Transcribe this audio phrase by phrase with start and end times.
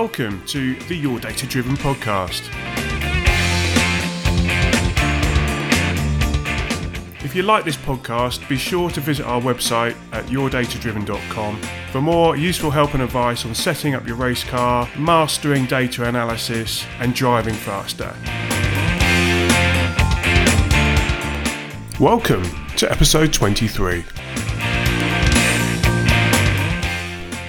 [0.00, 2.48] Welcome to the Your Data Driven podcast.
[7.24, 11.60] If you like this podcast, be sure to visit our website at yourdatadriven.com
[11.90, 16.86] for more useful help and advice on setting up your race car, mastering data analysis,
[17.00, 18.14] and driving faster.
[21.98, 22.44] Welcome
[22.76, 24.04] to episode 23.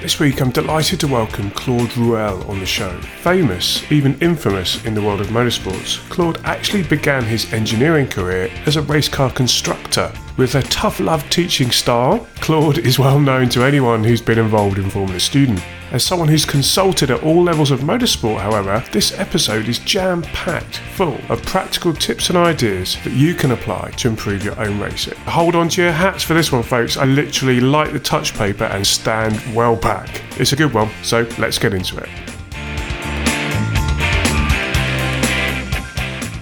[0.09, 2.99] This week I'm delighted to welcome Claude Rouelle on the show.
[3.21, 8.75] Famous, even infamous in the world of motorsports, Claude actually began his engineering career as
[8.75, 10.11] a race car constructor.
[10.35, 14.79] With a tough love teaching style, Claude is well known to anyone who's been involved
[14.79, 15.61] in Formula Student.
[15.91, 20.77] As someone who's consulted at all levels of motorsport, however, this episode is jam packed
[20.77, 25.17] full of practical tips and ideas that you can apply to improve your own racing.
[25.21, 26.95] Hold on to your hats for this one, folks.
[26.95, 30.21] I literally light the touch paper and stand well back.
[30.39, 32.09] It's a good one, so let's get into it.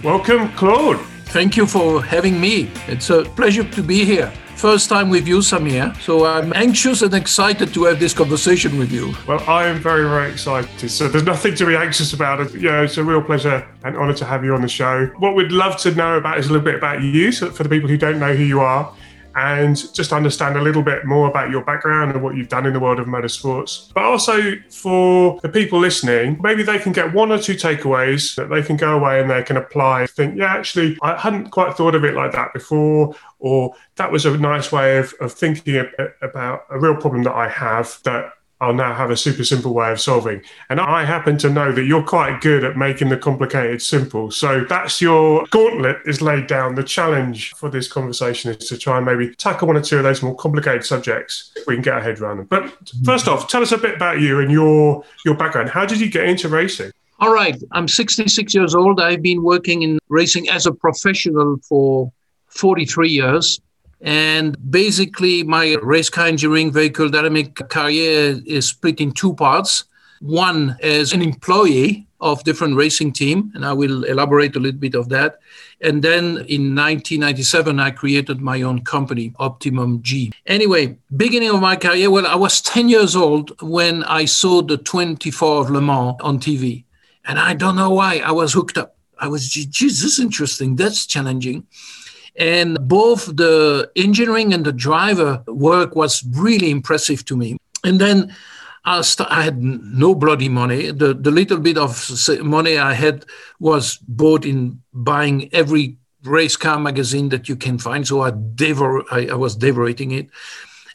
[0.04, 1.00] Welcome, Claude.
[1.30, 2.72] Thank you for having me.
[2.88, 4.32] It's a pleasure to be here.
[4.56, 5.96] First time with you, Samir.
[6.02, 9.14] So I'm anxious and excited to have this conversation with you.
[9.28, 10.90] Well, I am very, very excited.
[10.90, 12.56] So there's nothing to be anxious about.
[12.56, 15.08] Yeah, it's a real pleasure and honour to have you on the show.
[15.18, 17.32] What we'd love to know about is a little bit about you.
[17.32, 18.92] So for the people who don't know who you are,
[19.38, 22.74] and just understand a little bit more about your background and what you've done in
[22.74, 23.94] the world of motorsports.
[23.94, 28.50] But also for the people listening, maybe they can get one or two takeaways that
[28.50, 30.08] they can go away and they can apply.
[30.08, 34.26] Think, yeah, actually, I hadn't quite thought of it like that before, or that was
[34.26, 35.86] a nice way of, of thinking
[36.24, 39.92] about a real problem that I have that I'll now have a super simple way
[39.92, 40.42] of solving.
[40.70, 44.32] And I happen to know that you're quite good at making the complicated simple.
[44.32, 46.74] So that's your gauntlet is laid down.
[46.74, 50.04] The challenge for this conversation is to try and maybe tackle one or two of
[50.04, 51.54] those more complicated subjects.
[51.68, 52.48] We can get our head around them.
[52.48, 55.70] But first off, tell us a bit about you and your your background.
[55.70, 56.92] How did you get into racing?
[57.20, 57.62] All right.
[57.72, 59.00] I'm 66 years old.
[59.00, 62.12] I've been working in racing as a professional for
[62.48, 63.60] 43 years.
[64.02, 69.86] And basically, my race car engineering vehicle dynamic career is split in two parts.
[70.20, 74.96] One as an employee of different racing team, and I will elaborate a little bit
[74.96, 75.40] of that.
[75.82, 80.32] And then in 1997, I created my own company, Optimum G.
[80.48, 84.78] Anyway, beginning of my career, well, I was 10 years old when I saw the
[84.78, 86.86] 24 of Le Mans on TV.
[87.26, 88.96] And I don't know why, I was hooked up.
[89.20, 90.76] I was, geez, this is interesting.
[90.76, 91.68] That's challenging.
[92.38, 97.58] And both the engineering and the driver work was really impressive to me.
[97.84, 98.36] And then
[98.86, 100.92] I, st- I had no bloody money.
[100.92, 102.10] The, the little bit of
[102.42, 103.26] money I had
[103.60, 108.08] was bought in buying every race car magazine that you can find.
[108.08, 110.30] So I, devor- I, I was devorating it.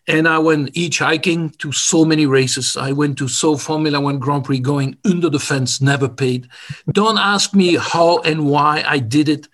[0.09, 2.77] And I went each hiking to so many races.
[2.77, 6.49] I went to so Formula One Grand Prix going under the fence, never paid.
[6.91, 9.47] Don't ask me how and why I did it.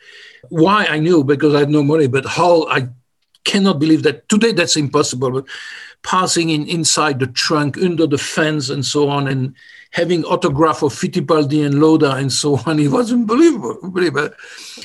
[0.49, 2.89] Why I knew because I had no money, but how I
[3.45, 5.31] cannot believe that today that's impossible.
[5.31, 5.47] But
[6.03, 9.55] passing in inside the trunk, under the fence, and so on, and
[9.93, 12.79] having autograph of Fittipaldi and Lauda and so on.
[12.79, 13.79] It was unbelievable.
[13.83, 14.31] unbelievable.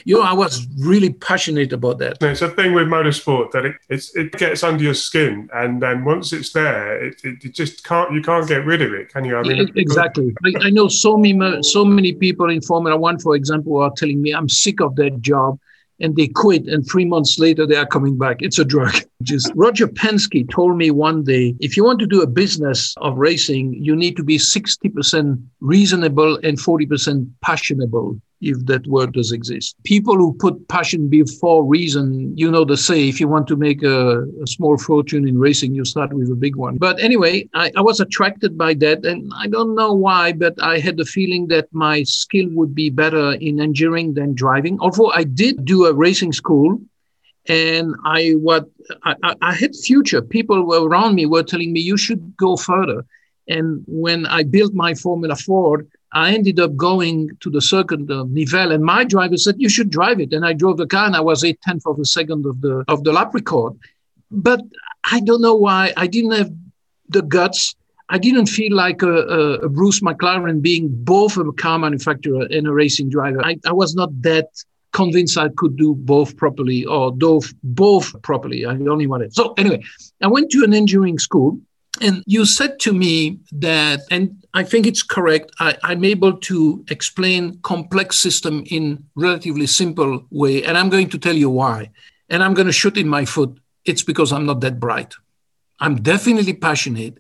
[0.06, 2.22] You know, I was really passionate about that.
[2.22, 6.34] It's a thing with motorsport that it, it gets under your skin, and then once
[6.34, 9.38] it's there, it, it, just can't you can't get rid of it, can you?
[9.38, 10.34] I mean, exactly.
[10.46, 14.22] I, I know so many so many people in Formula One, for example, are telling
[14.22, 15.59] me I'm sick of that job
[16.03, 18.38] and they quit and three months later they are coming back.
[18.41, 18.94] It's a drug.
[19.24, 23.18] Just roger penske told me one day if you want to do a business of
[23.18, 29.76] racing you need to be 60% reasonable and 40% passionable if that word does exist.
[29.84, 33.84] People who put passion before reason, you know the say, if you want to make
[33.84, 36.78] a, a small fortune in racing, you start with a big one.
[36.78, 39.06] But anyway, I, I was attracted by that.
[39.06, 42.90] And I don't know why, but I had the feeling that my skill would be
[42.90, 44.78] better in engineering than driving.
[44.80, 46.80] Although I did do a racing school
[47.48, 48.70] and I what
[49.04, 50.22] I, I, had future.
[50.22, 53.06] People around me were telling me you should go further.
[53.48, 58.30] And when I built my Formula Ford, I ended up going to the circuit of
[58.30, 61.15] Nivelles, and my driver said, "You should drive it." And I drove the car, and
[61.15, 63.74] I was eight tenths of a second of the of the lap record.
[64.30, 64.62] But
[65.12, 66.51] I don't know why I didn't have
[67.10, 67.75] the guts.
[68.10, 72.68] I didn't feel like a, a, a Bruce McLaren being both a car manufacturer and
[72.68, 73.44] a racing driver.
[73.44, 74.48] I, I was not that
[74.92, 78.66] convinced I could do both properly or both both properly.
[78.66, 79.33] I only wanted.
[79.33, 79.81] So anyway,
[80.21, 81.59] I went to an engineering school
[82.01, 86.84] and you said to me that, and I think it's correct, I, am able to
[86.90, 90.63] explain complex system in relatively simple way.
[90.63, 91.92] And I'm going to tell you why.
[92.30, 93.60] And I'm going to shoot in my foot.
[93.86, 95.13] It's because I'm not that bright.
[95.80, 97.19] I'm definitely passionate.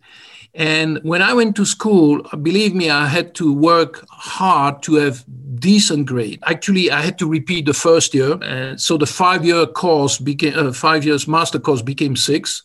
[0.55, 5.23] And when I went to school, believe me, I had to work hard to have
[5.59, 6.39] decent grade.
[6.45, 8.33] Actually, I had to repeat the first year.
[8.33, 12.63] Uh, so the five-year course became, uh, five years master course became six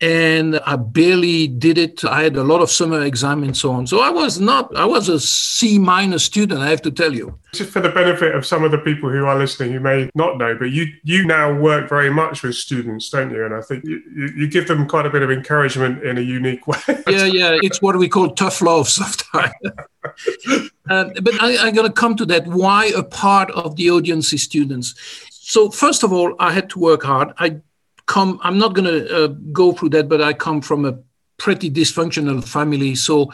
[0.00, 2.04] and I barely did it.
[2.04, 3.86] I had a lot of summer exam and so on.
[3.86, 7.38] So I was not, I was a C minus student, I have to tell you.
[7.54, 10.36] Just for the benefit of some of the people who are listening who may not
[10.36, 13.42] know, but you you now work very much with students, don't you?
[13.42, 14.02] And I think you,
[14.36, 16.78] you give them quite a bit of encouragement in a unique way.
[17.08, 17.58] yeah, yeah.
[17.62, 19.54] It's what we call tough love sometimes.
[20.90, 22.46] uh, but I, I'm going to come to that.
[22.46, 24.94] Why a part of the audience is students?
[25.30, 27.32] So first of all, I had to work hard.
[27.38, 27.60] I
[28.06, 30.98] come, I'm not going to uh, go through that, but I come from a
[31.38, 32.94] pretty dysfunctional family.
[32.94, 33.32] So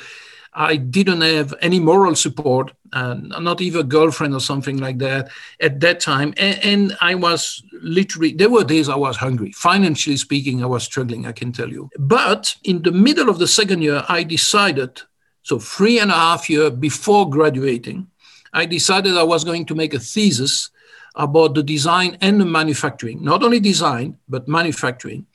[0.54, 5.30] I didn't have any moral support, uh, not even a girlfriend or something like that
[5.60, 6.34] at that time.
[6.36, 9.52] And, and, I was literally, there were days I was hungry.
[9.52, 11.88] Financially speaking, I was struggling, I can tell you.
[11.98, 15.00] But in the middle of the second year, I decided,
[15.42, 18.08] so three and a half year before graduating,
[18.52, 20.70] I decided I was going to make a thesis
[21.14, 25.26] about the design and the manufacturing, not only design, but manufacturing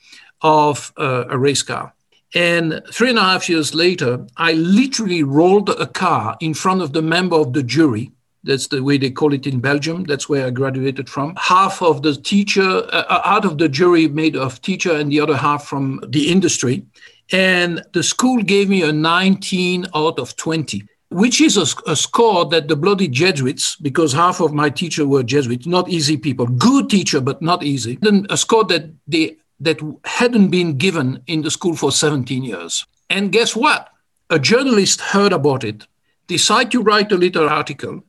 [0.42, 1.94] of uh, a race car.
[2.36, 6.94] And three and a half years later, I literally rolled a car in front of
[6.94, 8.12] the member of the jury.
[8.44, 10.04] That's the way they call it in Belgium.
[10.04, 11.36] That's where I graduated from.
[11.38, 15.20] Half of the teacher, uh, uh out of the jury made of teacher, and the
[15.20, 16.86] other half from the industry.
[17.32, 22.46] And the school gave me a 19 out of 20 which is a, a, score
[22.46, 26.90] that the bloody Jesuits, because half of my teachers were Jesuits, not easy people, good
[26.90, 31.50] teacher, but not easy, then a score that they that hadn't been given in the
[31.50, 32.86] school for 17 years.
[33.10, 33.90] And guess what?
[34.30, 35.88] A journalist heard about it,
[36.28, 38.04] decided to write a little article.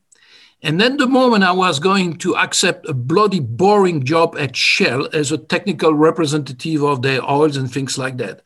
[0.63, 5.09] And then the moment I was going to accept a bloody boring job at Shell
[5.15, 8.43] as a technical representative of their oils and things like that,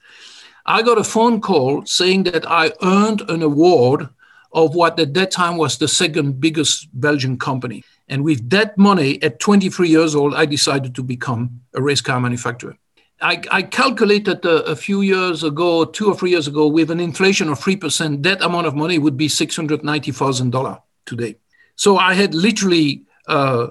[0.66, 4.08] I got a phone call saying that I earned an award
[4.52, 7.84] of what at that time was the second biggest Belgian company.
[8.08, 12.20] And with that money, at 23 years old, I decided to become a race car
[12.20, 12.76] manufacturer.
[13.20, 16.99] I, I calculated a, a, few years ago, two or three years ago, with an
[16.99, 21.37] inflation of 3%, that amount of money would be $690,000 today.
[21.76, 23.69] So I had literally uh,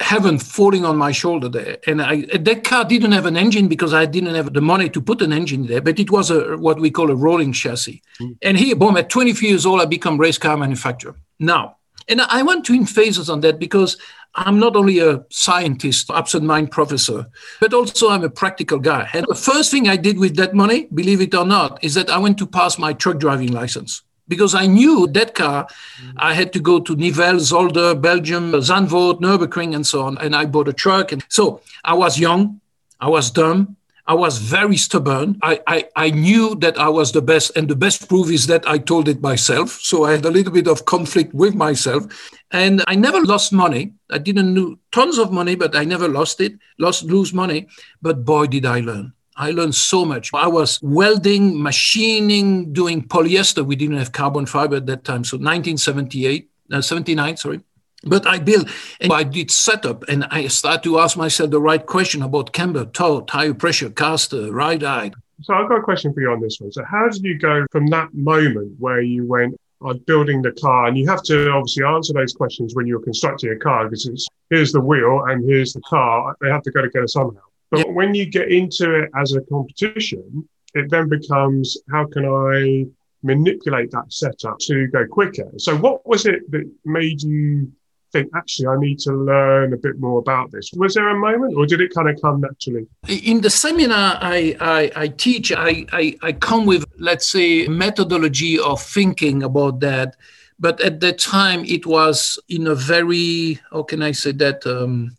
[0.00, 1.78] heaven falling on my shoulder there.
[1.86, 5.00] And I, that car didn't have an engine because I didn't have the money to
[5.00, 8.02] put an engine there, but it was a what we call a rolling chassis.
[8.20, 8.38] Mm.
[8.42, 11.16] And here, boom, at 23 years old, I become race car manufacturer.
[11.38, 11.76] Now,
[12.08, 13.98] and I went to in phases on that because
[14.34, 17.26] I'm not only a scientist, absent mind professor,
[17.60, 19.08] but also I'm a practical guy.
[19.12, 22.08] And the first thing I did with that money, believe it or not, is that
[22.08, 26.10] I went to pass my truck driving license because I knew that car, mm-hmm.
[26.18, 30.18] I had to go to Nivelles, Zolder, Belgium, Zandvoort, Nürburgring, and so on.
[30.18, 31.12] And I bought a truck.
[31.12, 32.60] And so I was young,
[33.00, 33.76] I was dumb,
[34.08, 35.38] I was very stubborn.
[35.42, 38.66] I, I, I knew that I was the best, and the best proof is that
[38.66, 39.78] I told it myself.
[39.82, 42.06] So I had a little bit of conflict with myself.
[42.50, 43.92] And I never lost money.
[44.10, 47.68] I didn't lose tons of money, but I never lost it, lost lose money.
[48.00, 49.12] But boy, did I learn.
[49.38, 50.34] I learned so much.
[50.34, 53.64] I was welding, machining, doing polyester.
[53.64, 55.22] We didn't have carbon fiber at that time.
[55.22, 57.60] So 1978, uh, 79, sorry.
[58.04, 58.68] But I built
[59.00, 62.84] and I did setup and I started to ask myself the right question about camber,
[62.84, 65.12] toe, tire pressure, caster, ride eye.
[65.42, 66.72] So I've got a question for you on this one.
[66.72, 70.86] So how did you go from that moment where you went on building the car
[70.86, 74.26] and you have to obviously answer those questions when you're constructing a car because it's
[74.50, 76.36] here's the wheel and here's the car.
[76.40, 77.40] They have to go together somehow.
[77.70, 77.92] But yeah.
[77.92, 82.86] when you get into it as a competition, it then becomes how can I
[83.22, 85.50] manipulate that setup to go quicker?
[85.58, 87.72] So, what was it that made you
[88.12, 90.70] think, actually, I need to learn a bit more about this?
[90.74, 92.86] Was there a moment or did it kind of come naturally?
[93.08, 98.58] In the seminar I, I, I teach, I, I, I come with, let's say, methodology
[98.58, 100.16] of thinking about that.
[100.60, 104.66] But at that time, it was in a very, how can I say that?
[104.66, 105.16] Um,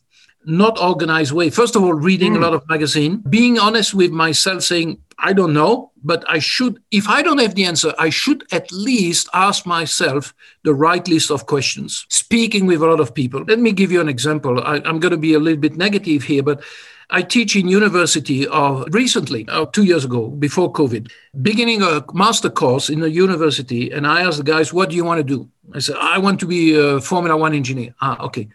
[0.49, 1.49] not organized way.
[1.49, 2.35] First of all, reading mm.
[2.35, 2.43] a hmm.
[2.43, 7.07] lot of magazine, being honest with myself, saying, I don't know, but I should, if
[7.07, 11.45] I don't have the answer, I should at least ask myself the right list of
[11.45, 13.43] questions, speaking with a lot of people.
[13.43, 14.63] Let me give you an example.
[14.63, 16.63] I, am going to be a little bit negative here, but
[17.11, 22.49] I teach in university uh, recently, uh, two years ago, before COVID, beginning a master
[22.49, 23.91] course in a university.
[23.91, 25.49] And I asked the guys, what do you want to do?
[25.73, 27.93] I said, I want to be a Formula One engineer.
[28.01, 28.47] Ah, okay.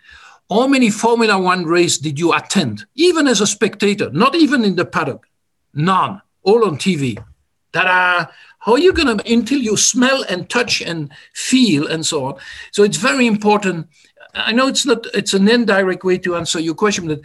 [0.51, 4.77] How many Formula One race did you attend, even as a spectator, not even in
[4.77, 5.27] the paddock?
[5.73, 7.17] None, all on TV.
[7.73, 8.31] Ta-da!
[8.59, 12.35] How are you going to, until you smell and touch and feel and so on?
[12.73, 13.89] So it's very important.
[14.35, 17.21] I know it's not, it's an indirect way to answer your question, but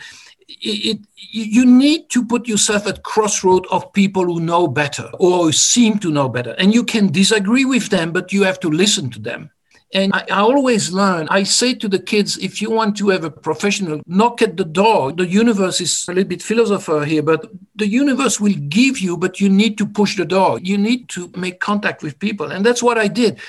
[0.48, 1.00] it, it,
[1.32, 6.12] you need to put yourself at crossroad of people who know better or seem to
[6.12, 6.52] know better.
[6.58, 9.52] And you can disagree with them, but you have to listen to them.
[9.92, 13.32] And I, always learn, I say to the kids, if you want to have a
[13.32, 15.12] professional, knock at the door.
[15.12, 19.42] The universe is a little bit philosopher here, but the universe will give you, but
[19.42, 20.60] you need to push the door.
[20.60, 22.52] You need to make contact with people.
[22.52, 23.40] And that's what I did.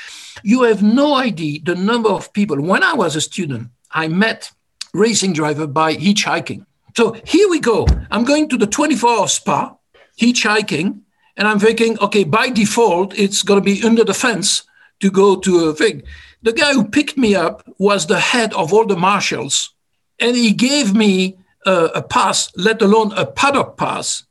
[0.43, 2.59] You have no idea the number of people.
[2.59, 4.51] When I was a student, I met
[4.95, 6.65] racing driver by hitchhiking.
[6.97, 7.87] So here we go.
[8.11, 9.77] I'm going to the 24 hour spa,
[10.19, 11.01] hitchhiking,
[11.37, 14.63] and I'm thinking, okay, by default, it's going to be under the fence
[15.01, 16.03] to go to a thing.
[16.43, 19.75] The guy who picked me up was the head of all the marshals,
[20.19, 24.25] and he gave me a, a pass, let alone a paddock pass.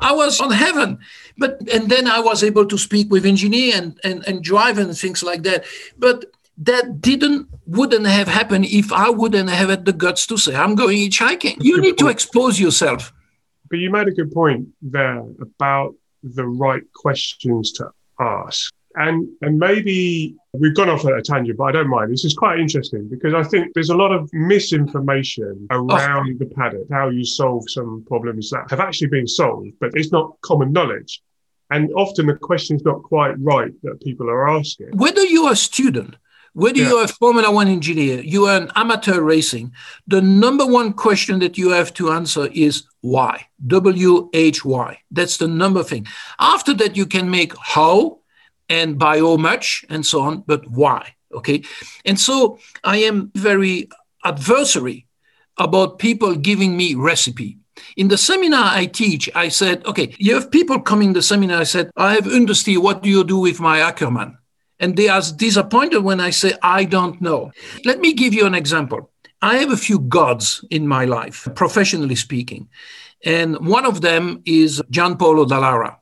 [0.00, 0.98] I was on heaven.
[1.38, 4.96] But and then I was able to speak with engineer and, and, and drive and
[4.96, 5.64] things like that.
[5.98, 6.26] But
[6.58, 10.74] that didn't wouldn't have happened if I wouldn't have had the guts to say I'm
[10.74, 11.56] going hitchhiking.
[11.60, 13.12] You need to expose yourself.
[13.68, 18.72] But you made a good point there about the right questions to ask.
[18.96, 22.10] And and maybe we've gone off at a tangent, but I don't mind.
[22.10, 26.38] This is quite interesting because I think there's a lot of misinformation around oh.
[26.38, 30.40] the paddock, how you solve some problems that have actually been solved, but it's not
[30.40, 31.22] common knowledge.
[31.70, 34.96] And often the question's not quite right that people are asking.
[34.96, 36.16] Whether you're a student,
[36.52, 36.88] whether yeah.
[36.88, 39.72] you're a Formula One engineer, you are an amateur racing,
[40.06, 43.46] the number one question that you have to answer is why?
[43.66, 44.98] W H Y.
[45.10, 46.06] That's the number thing.
[46.38, 48.20] After that, you can make how,
[48.68, 51.14] and by how much and so on, but why?
[51.32, 51.62] Okay.
[52.04, 53.88] And so I am very
[54.24, 55.06] adversary
[55.58, 57.58] about people giving me recipe.
[57.96, 61.60] In the seminar I teach, I said, okay, you have people coming to the seminar.
[61.60, 64.38] I said, I have understood what do you do with my Ackerman?
[64.78, 67.52] And they are disappointed when I say, I don't know.
[67.84, 69.10] Let me give you an example.
[69.40, 72.68] I have a few gods in my life, professionally speaking.
[73.24, 75.96] And one of them is Gianpaolo Dallara.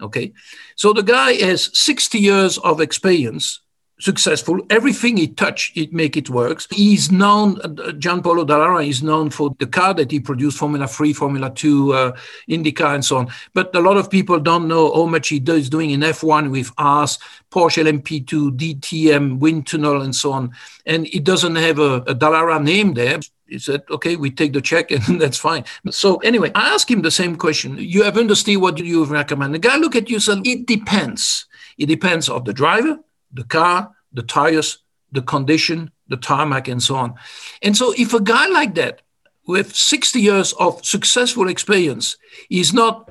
[0.00, 0.32] Okay.
[0.76, 3.60] So the guy has 60 years of experience,
[4.00, 4.60] successful.
[4.70, 6.66] Everything he touch, it make it works.
[6.70, 11.12] He's known, uh, Gianpaolo Dallara is known for the car that he produced, Formula 3,
[11.12, 12.16] Formula 2, uh,
[12.48, 13.28] IndyCar, and so on.
[13.54, 16.70] But a lot of people don't know how much he is doing in F1 with
[16.78, 17.18] Haas,
[17.50, 20.52] Porsche LMP2, DTM, wind tunnel, and so on.
[20.86, 24.60] And he doesn't have a, a Dallara name there he said, okay, we take the
[24.60, 25.64] check and that's fine.
[25.90, 27.76] So anyway, I asked him the same question.
[27.78, 29.54] You have understood what you recommend?
[29.54, 31.46] The guy look at you and said, it depends.
[31.78, 32.98] It depends of the driver,
[33.32, 34.78] the car, the tires,
[35.12, 37.14] the condition, the tarmac, and so on.
[37.62, 39.02] And so if a guy like that
[39.46, 42.16] with 60 years of successful experience
[42.50, 43.10] is not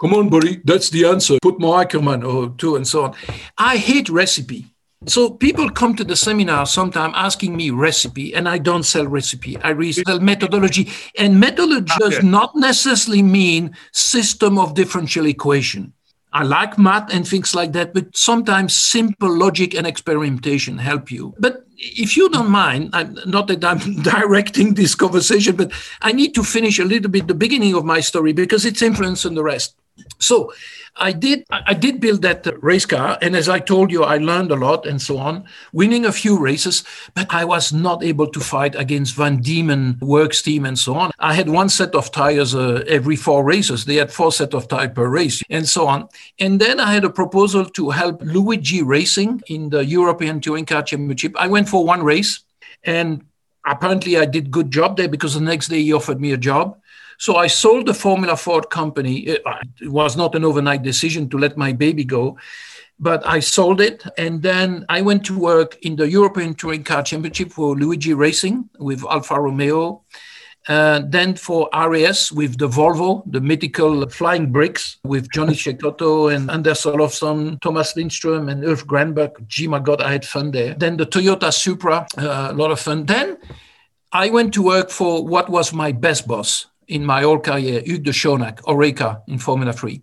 [0.00, 3.14] come on buddy that's the answer put more ackerman or two and so on
[3.56, 4.66] i hate recipe
[5.06, 9.56] so people come to the seminar sometime asking me recipe, and I don't sell recipe.
[9.58, 12.08] I resell methodology, and methodology okay.
[12.14, 15.92] does not necessarily mean system of differential equation.
[16.32, 21.34] I like math and things like that, but sometimes simple logic and experimentation help you.
[21.38, 26.34] But if you don't mind, I'm, not that I'm directing this conversation, but I need
[26.36, 29.42] to finish a little bit the beginning of my story because it's influence influencing the
[29.42, 29.74] rest.
[30.18, 30.52] So
[30.96, 34.50] I did I did build that race car, and as I told you, I learned
[34.50, 36.84] a lot and so on, winning a few races,
[37.14, 41.10] but I was not able to fight against Van Diemen works team and so on.
[41.18, 43.86] I had one set of tires uh, every four races.
[43.86, 46.08] They had four set of tires per race and so on.
[46.38, 50.82] And then I had a proposal to help Luigi Racing in the European Touring Car
[50.82, 51.34] Championship.
[51.38, 52.32] I went for one race,
[52.84, 53.24] and
[53.64, 56.78] apparently I did good job there because the next day he offered me a job.
[57.16, 59.14] So I sold the Formula Ford company.
[59.30, 62.36] Uh, it, was not an overnight decision to let my baby go,
[62.98, 64.04] but I sold it.
[64.18, 68.68] And then I went to work in the European Touring Car Championship for Luigi Racing
[68.78, 70.02] with Alfa Romeo.
[70.68, 76.50] Uh, then for RAS with the Volvo, the mythical flying bricks with Johnny Cecotto and
[76.50, 79.32] Anders Olofsson, Thomas Lindström, and Ulf Granberg.
[79.48, 80.74] Gee, my God, I had fun there.
[80.74, 83.06] Then the Toyota Supra, uh, a lot of fun.
[83.06, 83.38] Then
[84.12, 88.04] I went to work for what was my best boss, in my whole career, Hugues
[88.04, 90.00] de Chaunac, Oreca in Formula 3.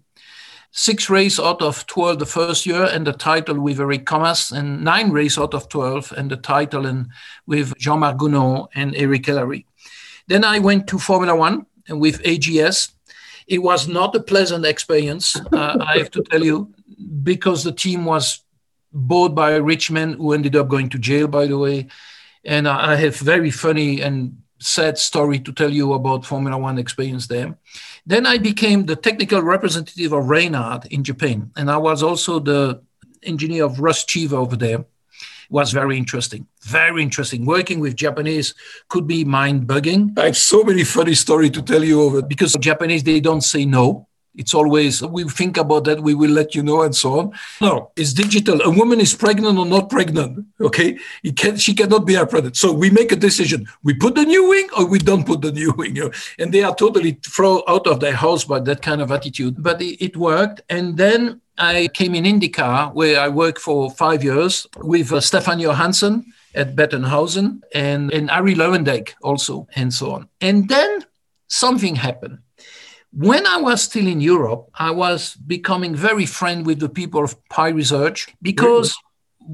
[0.72, 4.84] Six races out of 12 the first year and the title with Eric Comas, and
[4.84, 7.06] nine races out of 12 and the title
[7.48, 9.66] with Jean-Marc Gounon and Eric Ellery.
[10.30, 12.92] Then I went to Formula One and with AGS.
[13.48, 16.72] It was not a pleasant experience, uh, I have to tell you,
[17.24, 18.44] because the team was
[18.94, 21.88] bought by a rich men who ended up going to jail, by the way.
[22.46, 27.26] And I have very funny and sad story to tell you about Formula One experience
[27.26, 27.58] there.
[28.06, 32.82] Then I became the technical representative of Reynard in Japan, and I was also the
[33.24, 34.86] engineer of Ross Cheever over there.
[35.50, 36.48] Was very interesting.
[36.62, 37.46] Very interesting.
[37.46, 38.54] Working with Japanese
[38.88, 40.18] could be mind bugging.
[40.18, 43.66] I have so many funny stories to tell you over because Japanese, they don't say
[43.66, 44.08] no.
[44.36, 47.32] It's always, we think about that, we will let you know, and so on.
[47.60, 48.62] No, it's digital.
[48.62, 50.98] A woman is pregnant or not pregnant, okay?
[51.36, 52.56] Can, she cannot be pregnant.
[52.56, 53.68] So we make a decision.
[53.84, 55.98] We put the new wing or we don't put the new wing.
[56.38, 59.62] And they are totally thrown out of their house by that kind of attitude.
[59.62, 60.62] But it, it worked.
[60.70, 65.60] And then I came in IndyCar, where I worked for five years with uh, Stefan
[65.60, 66.26] Johansson
[66.56, 70.30] at Bettenhausen and, and Arie Luyendyk also, and so on.
[70.42, 71.06] And then
[71.48, 72.40] something happened
[73.12, 77.36] when I was still in Europe, I was becoming very friend with the people of
[77.50, 78.96] Pi Research because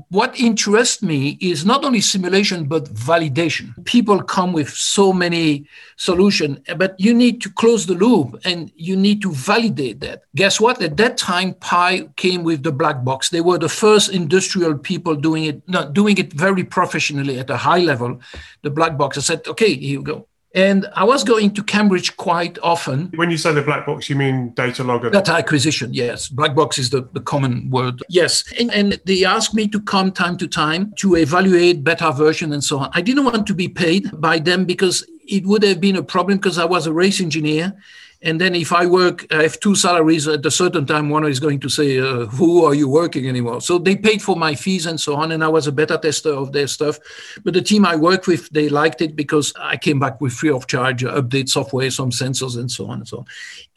[0.09, 3.73] what interests me is not only simulation but validation.
[3.85, 8.95] People come with so many solutions, but you need to close the loop and you
[8.95, 10.23] need to validate that.
[10.35, 10.81] Guess what?
[10.81, 13.29] At that time, Pi came with the black box.
[13.29, 17.57] They were the first industrial people doing it, not doing it very professionally at a
[17.57, 18.19] high level.
[18.63, 19.17] The black box.
[19.17, 20.27] I said, okay, here you go.
[20.55, 23.11] And I was going to Cambridge quite often.
[23.15, 25.09] When you say the black box, you mean data logger?
[25.09, 26.29] Data acquisition, yes.
[26.29, 28.01] Black box is the, the common word.
[28.07, 28.45] Yes.
[28.57, 32.63] And, and they asked me to come time to time to evaluate beta version and
[32.63, 32.89] so on.
[32.93, 36.37] I didn't want to be paid by them because it would have been a problem
[36.37, 37.75] because I was a race engineer
[38.25, 41.09] and then if I work, I have two salaries at a certain time.
[41.09, 44.35] One is going to say, uh, "Who are you working anymore?" So they paid for
[44.35, 46.97] my fees and so on, and I was a beta tester of their stuff.
[47.43, 50.49] But the team I worked with, they liked it because I came back with free
[50.49, 53.25] of charge update software, some sensors, and so on and so on.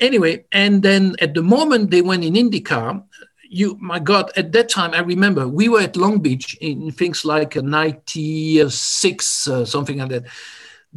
[0.01, 3.05] Anyway, and then at the moment they went in IndyCar,
[3.51, 7.25] you my god at that time i remember we were at long beach in things
[7.25, 10.25] like 96 uh, something like that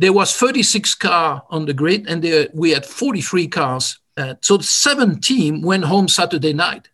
[0.02, 4.00] there was 36 car on the grid and there, we had 43 cars.
[4.18, 6.90] Uh, so seven team went home Saturday night.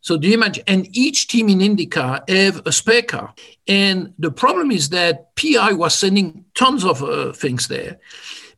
[0.00, 0.62] So do you imagine?
[0.68, 3.34] And each team in IndyCar have a spare car.
[3.66, 7.98] And the problem is that PI was sending tons of uh, things there.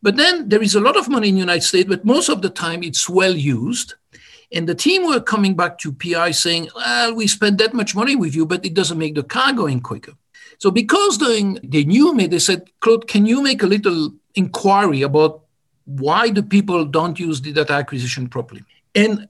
[0.03, 2.43] But then there is a lot of money in the United States, but most of
[2.43, 3.95] the time it's well used.
[4.53, 8.17] And the team were coming back to PI saying, well, we spent that much money
[8.17, 10.13] with you, but it doesn't make the car going quicker.
[10.59, 15.03] So because they, they knew me, they said, Claude, can you make a little inquiry
[15.03, 15.43] about
[15.85, 18.63] why the people don't use the data acquisition properly?
[18.95, 19.29] And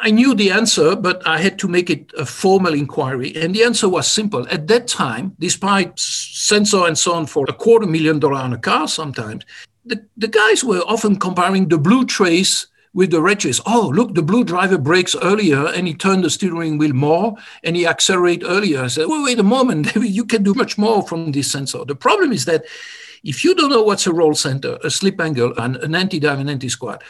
[0.00, 3.34] I knew the answer, but I had to make it a formal inquiry.
[3.36, 4.46] And the answer was simple.
[4.48, 8.58] At that time, despite sensor and so on for a quarter million dollar on a
[8.58, 9.44] car sometimes,
[9.84, 13.60] the, the guys were often comparing the blue trace with the wretches.
[13.66, 17.76] Oh, look, the blue driver brakes earlier and he turned the steering wheel more and
[17.76, 18.82] he accelerate earlier.
[18.82, 21.84] I said, well, wait a moment, you can do much more from this sensor.
[21.84, 22.64] The problem is that
[23.24, 26.50] if you don't know what's a roll center, a slip angle, and an anti-dive and
[26.50, 27.02] anti-squat,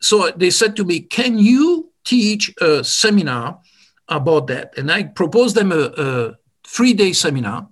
[0.00, 3.60] so they said to me, can you teach a seminar
[4.08, 4.76] about that?
[4.76, 6.34] And I proposed them a, a
[6.66, 7.68] three-day seminar,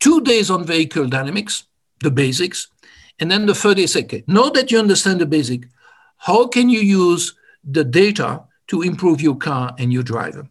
[0.00, 1.64] two days on vehicle dynamics,
[2.00, 2.68] the basics,
[3.18, 5.64] and then the third say, okay, now that you understand the basic,
[6.22, 10.46] how can you use the data to improve your car and your driver?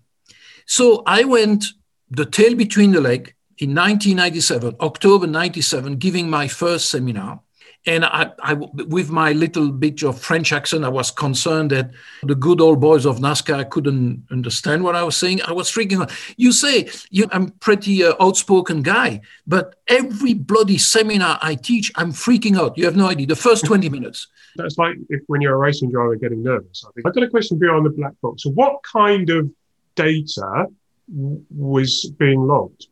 [0.66, 1.64] So I went
[2.10, 7.40] the tail between the leg in 1997, October 97, giving my first seminar.
[7.86, 12.36] And I, I, with my little bit of French accent, I was concerned that the
[12.36, 15.42] good old boys of NASCAR couldn't understand what I was saying.
[15.44, 16.12] I was freaking out.
[16.36, 22.12] You say you, I'm pretty uh, outspoken guy, but every bloody seminar I teach, I'm
[22.12, 22.78] freaking out.
[22.78, 23.26] You have no idea.
[23.26, 24.28] The first 20 minutes.
[24.56, 26.84] That's like if when you're a racing driver getting nervous.
[26.88, 28.44] I think I've got a question beyond the black box.
[28.44, 29.50] So, what kind of
[29.96, 30.68] data
[31.08, 32.88] was being logged?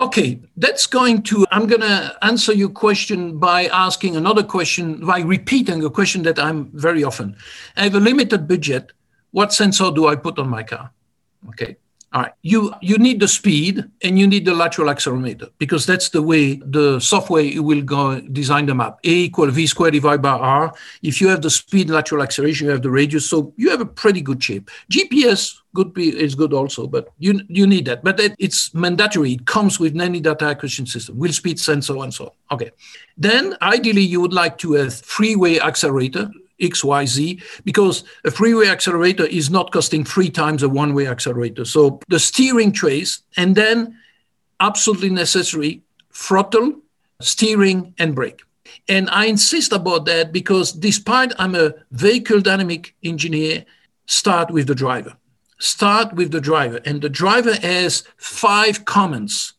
[0.00, 5.20] Okay, that's going to, I'm going to answer your question by asking another question, by
[5.20, 7.36] repeating a question that I'm very often.
[7.76, 8.92] I have a limited budget.
[9.30, 10.90] What sensor do I put on my car?
[11.50, 11.76] Okay.
[12.14, 16.10] All right, you you need the speed and you need the lateral accelerometer because that's
[16.10, 18.98] the way the software will go design the map.
[19.04, 20.74] A equal v squared divided by r.
[21.02, 23.86] If you have the speed, lateral acceleration, you have the radius, so you have a
[23.86, 24.70] pretty good shape.
[24.90, 28.04] GPS could be is good also, but you you need that.
[28.04, 29.32] But it, it's mandatory.
[29.32, 32.30] It comes with any data acquisition system, wheel speed sensor and so on.
[32.50, 32.72] Okay,
[33.16, 36.30] then ideally you would like to have three-way accelerator
[36.62, 41.64] XYZ because a freeway accelerator is not costing three times a one way accelerator.
[41.64, 43.98] So the steering trace, and then
[44.60, 46.74] absolutely necessary throttle,
[47.20, 48.40] steering, and brake.
[48.88, 53.64] And I insist about that because despite I'm a vehicle dynamic engineer,
[54.06, 55.16] start with the driver.
[55.58, 56.80] Start with the driver.
[56.84, 59.54] And the driver has five comments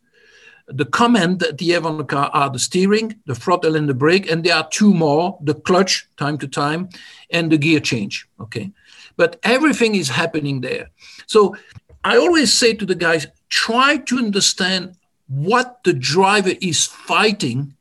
[0.75, 4.55] the command on the car are the steering, the throttle, and the brake, and there
[4.55, 6.89] are two more: the clutch, time to time,
[7.29, 8.27] and the gear change.
[8.39, 8.71] Okay,
[9.15, 10.89] but everything is happening there.
[11.27, 11.55] So
[12.03, 17.75] I always say to the guys, try to understand what the driver is fighting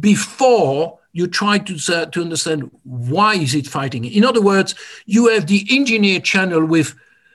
[0.00, 4.04] before you try to, uh, to understand why is it fighting.
[4.04, 4.74] In other words,
[5.06, 6.94] you have the engineer channel with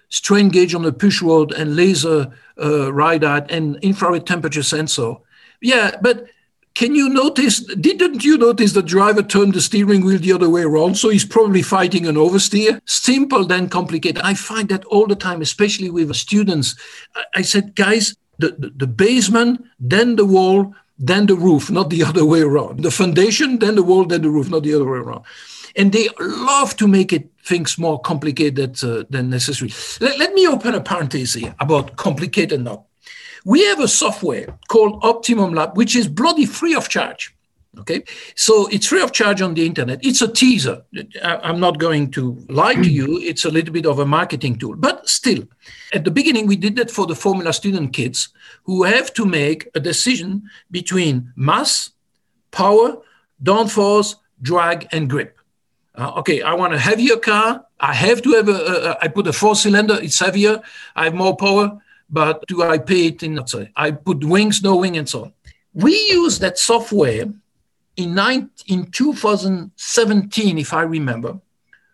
[0.09, 5.15] strain gauge on the push rod and laser uh, radar and infrared temperature sensor.
[5.61, 6.27] Yeah, but
[6.75, 10.63] can you notice, didn't you notice the driver turned the steering wheel the other way
[10.63, 10.95] around?
[10.95, 12.81] So he's probably fighting an oversteer.
[12.85, 14.21] Simple, then complicated.
[14.21, 16.75] I find that all the time, especially with students.
[17.33, 22.03] I said, guys, the, the, the basement, then the wall, then the roof, not the
[22.09, 22.83] other way around.
[22.83, 25.23] The foundation, then the wall, then the roof, not the other way around.
[25.77, 29.71] And they love to make it things more complicated uh, than necessary.
[30.01, 32.85] Let, let me open a parenthesis here about complicated now.
[33.45, 37.31] We have a software called Optimum Lab, which is bloody free of charge.
[37.77, 38.05] Okay,
[38.35, 39.99] so it's free of charge on the internet.
[40.01, 40.83] It's a teaser.
[41.21, 43.19] I'm not going to lie to you.
[43.19, 45.43] It's a little bit of a marketing tool, but still,
[45.93, 48.29] at the beginning, we did that for the Formula student kids
[48.63, 51.91] who have to make a decision between mass,
[52.51, 52.95] power,
[53.43, 55.34] downforce, drag, and grip.
[55.97, 57.65] Uh, okay, I want a heavier car.
[57.79, 59.97] I have to have a, I put a four cylinder.
[60.01, 60.61] It's heavier.
[60.95, 61.79] I have more power
[62.09, 63.39] but do I pay it in?
[63.75, 65.33] I put wings, no wing, and so on.
[65.73, 67.25] We use that software
[67.97, 71.39] in, in 2017, if I remember,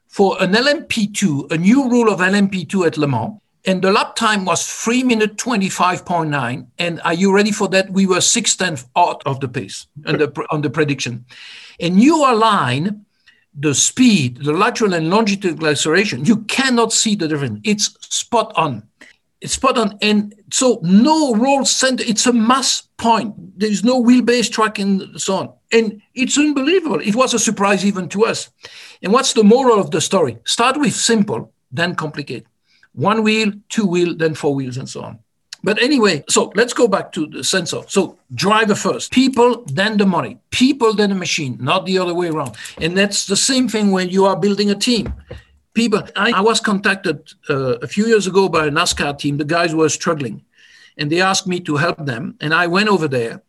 [0.08, 3.38] for an LMP2, a new rule of LMP2 at Le Mans.
[3.66, 6.68] And the lap time was 3 minute 25.9.
[6.80, 7.92] And are you ready for that?
[7.92, 11.26] We were six tenths out of the pace on the, on the prediction.
[11.80, 13.06] And you align
[13.54, 16.26] the speed, the lateral and longitudinal acceleration.
[16.26, 17.60] You cannot see the difference.
[17.64, 18.84] It's spot on.
[19.42, 19.98] It's spot on.
[20.02, 23.34] And so no roll center, it's a mass point.
[23.60, 25.54] There's no wheelbase track and so on.
[25.72, 27.00] And it's unbelievable.
[27.00, 28.50] It was a surprise even to us.
[29.02, 30.38] And what's the moral of the story?
[30.46, 32.46] Start with simple, then complicate.
[32.94, 35.20] One wheel, two wheel, then four wheels, and so on.
[35.64, 37.82] But anyway, so let's go back to the sensor.
[37.88, 42.30] So driver first, people, then the money, people, then the machine, not the other way
[42.30, 42.56] around.
[42.80, 45.14] And that's the same thing when you are building a team
[45.74, 46.04] people.
[46.16, 49.38] I, I was contacted uh, a few years ago by a NASCAR team.
[49.38, 50.44] The guys were struggling,
[50.98, 52.36] and they asked me to help them.
[52.42, 53.42] And I went over there,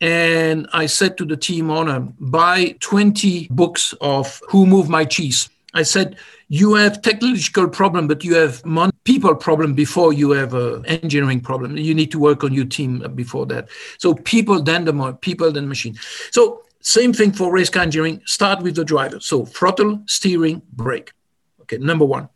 [0.00, 5.48] and I said to the team owner, "Buy 20 books of Who Moved My Cheese."
[5.72, 6.16] I said,
[6.50, 10.52] "You have technological problem, but you have mon- people problem before you have
[10.84, 11.76] engineering problem.
[11.76, 13.68] You need to work on your team before that.
[13.98, 15.96] So people, then the mo- people, then machine.
[16.30, 18.22] So." Same thing for race car engineering.
[18.24, 19.20] Start with the driver.
[19.20, 21.12] So throttle, steering, brake.
[21.60, 22.30] Okay, number one.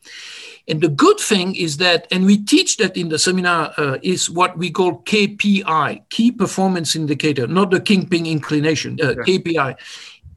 [0.69, 4.29] And the good thing is that, and we teach that in the seminar, uh, is
[4.31, 9.23] what we call KPI, key performance indicator, not the kingpin inclination, uh, yeah.
[9.27, 9.77] KPI.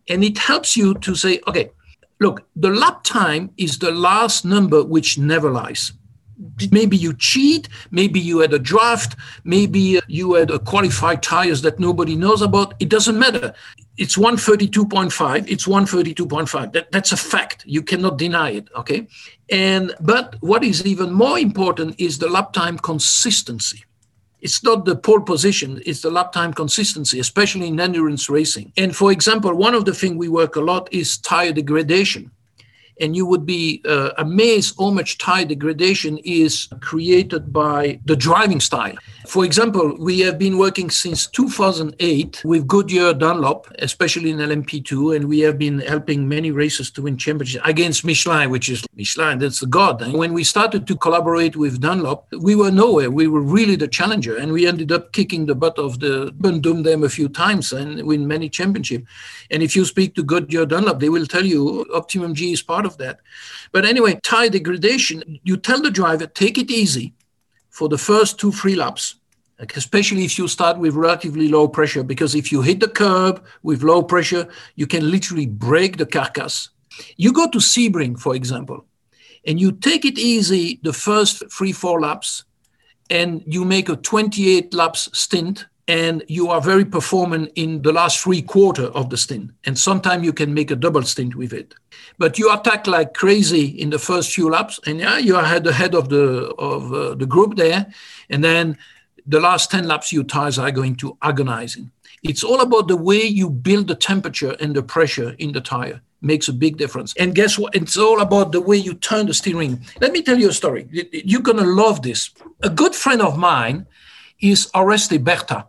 [0.08, 1.72] And it helps you to say, okay,
[2.20, 5.94] look, the lap time is the last number which never lies.
[6.72, 11.64] Maybe you cheat, maybe you had a draft, maybe uh, you had a qualified tires
[11.64, 12.76] that nobody knows about.
[12.80, 13.54] It doesn't matter.
[13.98, 17.64] It's 132.5 it's 132.5 that, that's a fact.
[17.66, 19.08] You cannot deny it okay?
[19.50, 23.84] And but what is even more important is the lap time consistency
[24.42, 28.96] it's not the pole position it's the lap time consistency especially in endurance racing and
[28.96, 32.32] for example one of the things we work a lot is tire degradation
[33.00, 38.60] and you would be uh, amazed how much tire degradation is created by the driving
[38.60, 38.96] style.
[39.28, 45.28] For example, we have been working since 2008 with Goodyear Dunlop, especially in LMP2, and
[45.28, 49.60] we have been helping many races to win championships against Michelin, which is Michelin, that's
[49.60, 50.02] the god.
[50.02, 53.12] And when we started to collaborate with Dunlop, we were nowhere.
[53.12, 56.86] We were really the challenger, and we ended up kicking the butt of the doomed
[56.86, 59.06] them a few times and win many championships.
[59.52, 62.86] And if you speak to Goodyear Dunlop, they will tell you Optimum G is part
[62.86, 63.20] of that.
[63.74, 67.14] But anyway, tire degradation, you tell the driver, take it easy
[67.70, 69.17] for the first two, three laps.
[69.76, 73.84] Especially if you start with relatively low pressure, because if you hit the curb with
[73.84, 76.70] low pressure, you can literally break the carcass.
[77.16, 78.86] You go to Sebring, for example,
[79.46, 82.44] and you take it easy the first three, four laps,
[83.10, 88.20] and you make a 28 laps stint and you are very performant in the last
[88.22, 89.52] three quarter of the stint.
[89.66, 91.74] And sometimes you can make a double stint with it.
[92.18, 95.64] But you attack like crazy in the first few laps, and yeah, you are at
[95.64, 97.88] the head of the of uh, the group there.
[98.30, 98.78] And then
[99.28, 101.92] the last ten laps, your tires are going to agonizing.
[102.24, 106.02] It's all about the way you build the temperature and the pressure in the tire
[106.22, 107.14] makes a big difference.
[107.20, 107.76] And guess what?
[107.76, 109.86] It's all about the way you turn the steering.
[110.02, 110.88] Let me tell you a story.
[111.12, 112.32] You're gonna love this.
[112.64, 113.86] A good friend of mine
[114.40, 115.68] is Oreste Berta.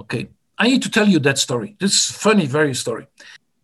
[0.00, 1.76] Okay, I need to tell you that story.
[1.78, 3.06] This is funny, very story.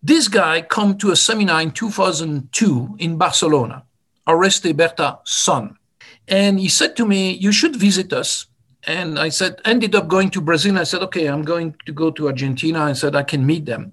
[0.02, 3.84] This guy come to a seminar in 2002 in Barcelona,
[4.26, 5.76] Oreste Berta's son.
[6.28, 8.46] And he said to me, you should visit us
[8.86, 10.78] And I said, ended up going to Brazil.
[10.78, 12.82] I said, okay, I'm going to go to Argentina.
[12.84, 13.92] I said, I can meet them.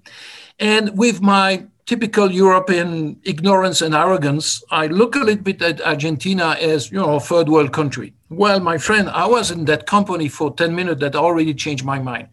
[0.60, 6.56] And with my typical European ignorance and arrogance, I look a little bit at Argentina
[6.60, 8.14] as, you know, a third world country.
[8.30, 11.98] Well, my friend, I was in that company for 10 minutes that already changed my
[11.98, 12.28] mind.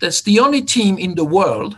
[0.00, 1.76] That's the only team in the world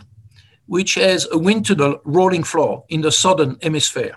[0.67, 4.15] which has a wind tunnel rolling floor in the southern hemisphere.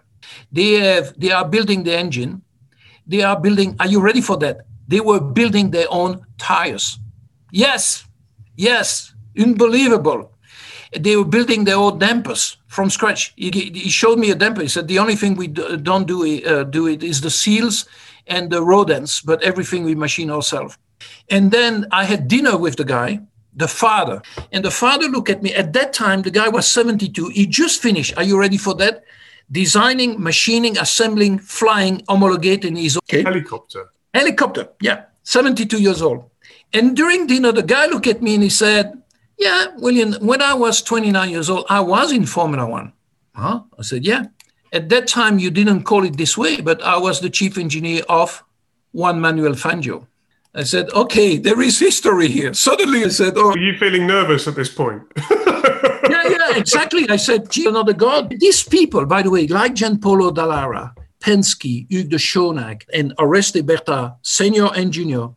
[0.53, 2.43] They have they are building the engine.
[3.07, 4.59] They are building, are you ready for that?
[4.93, 6.99] They were building their own tires.
[7.51, 8.05] Yes,
[8.57, 10.33] yes, unbelievable
[10.99, 13.33] they were building their own dampers from scratch.
[13.37, 14.63] He, he showed me a damper.
[14.63, 17.87] He said the only thing we don't do, uh, do it is the seals
[18.27, 20.77] and the rodents, but everything we machine ourselves.
[21.31, 23.21] And then I had dinner with the guy,
[23.55, 25.53] the father, and the father looked at me.
[25.55, 27.29] At that time, the guy was 72.
[27.29, 28.17] He just finished.
[28.17, 29.05] Are you ready for that?
[29.51, 33.23] Designing, machining, assembling, flying, homologating his okay.
[33.23, 33.91] helicopter.
[34.15, 36.29] Helicopter, yeah, 72 years old.
[36.73, 39.03] And during dinner, the guy looked at me and he said,
[39.39, 42.93] yeah, William, when I was 29 years old, I was in Formula One.
[43.35, 43.63] Huh?
[43.79, 44.25] I said, Yeah.
[44.73, 48.03] At that time, you didn't call it this way, but I was the chief engineer
[48.09, 48.43] of
[48.93, 50.07] Juan Manuel Fangio.
[50.55, 52.55] I said, Okay, there is history here.
[52.55, 53.51] Suddenly I said, Oh.
[53.51, 55.03] Are you feeling nervous at this point?
[55.31, 57.09] yeah, yeah, exactly.
[57.09, 58.35] I said, Gee, another God.
[58.39, 64.15] These people, by the way, like Gianpaolo Dallara, Penske, Hugues de Chaunac, and Oreste Berta,
[64.23, 65.29] senior and junior,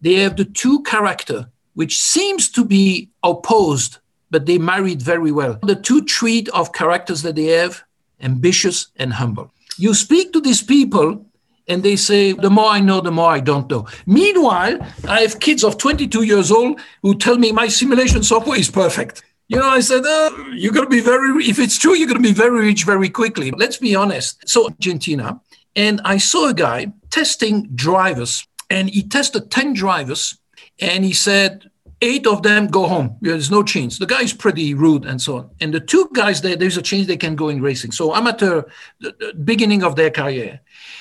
[0.00, 3.98] they have the two character which seems to be opposed,
[4.30, 5.58] but they married very well.
[5.62, 7.82] The two trait of characters that they have
[8.20, 9.50] ambitious and humble.
[9.78, 11.26] You speak to these people,
[11.68, 13.86] and they say, The more I know, the more I don't know.
[14.06, 14.78] Meanwhile,
[15.08, 19.22] I have kids of 22 years old who tell me my simulation software is perfect.
[19.48, 22.08] You know, I said, uh, oh, You're going to be very, if it's true, you're
[22.08, 23.50] going to be very rich very quickly.
[23.50, 24.48] Let's be honest.
[24.48, 25.40] So, Argentina,
[25.76, 30.38] and I saw a guy testing drivers, and he tested 10 drivers
[30.80, 33.16] and he said, eight of them go home.
[33.20, 33.98] There's no change.
[33.98, 35.50] The guy is pretty rude and so on.
[35.60, 37.92] And the two guys there, there's a change they can go in racing.
[37.92, 38.62] So amateur,
[39.00, 40.60] the, the beginning of their career.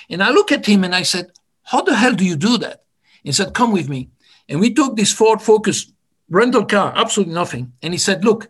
[0.09, 1.31] And I look at him and I said,
[1.63, 2.83] how the hell do you do that?
[3.23, 4.09] He said, come with me.
[4.47, 5.91] And we took this Ford Focus
[6.31, 7.73] rental car, absolutely nothing.
[7.83, 8.49] And he said, look,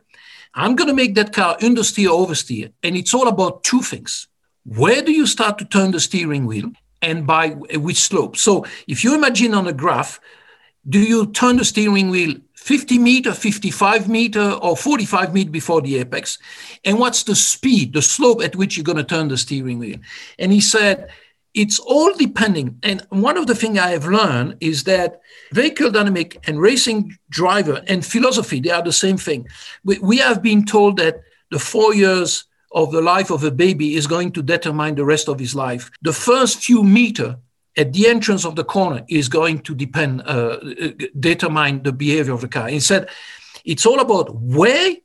[0.54, 2.72] I'm going to make that car understeer, oversteer.
[2.84, 4.28] And it's all about two things.
[4.63, 8.38] Where do you start to turn the steering wheel and by which slope?
[8.38, 10.20] So if you imagine on a graph,
[10.88, 15.98] do you turn the steering wheel 50 meter, 55 meter, or 45 meter before the
[15.98, 16.38] apex?
[16.86, 19.98] And what's the speed, the slope at which you're going to turn the steering wheel?
[20.38, 21.10] And he said,
[21.53, 22.77] it's all depending.
[22.83, 27.83] And one of the things I have learned is that vehicle dynamic and racing driver
[27.87, 29.47] and philosophy, they are the same thing.
[29.83, 33.95] We, we have been told that the four years of the life of a baby
[33.95, 35.91] is going to determine the rest of his life.
[36.01, 37.37] The first few meter
[37.77, 40.57] at the entrance of the corner is going to depend, uh,
[41.19, 42.69] determine the behavior of the car.
[42.69, 43.09] Instead,
[43.65, 44.95] it's all about where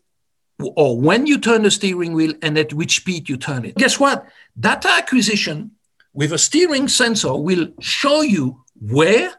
[0.59, 3.75] or when you turn the steering wheel and at which speed you turn it.
[3.75, 4.27] Guess what?
[4.59, 5.73] Data acquisition
[6.17, 9.31] with a steering sensor will show you where,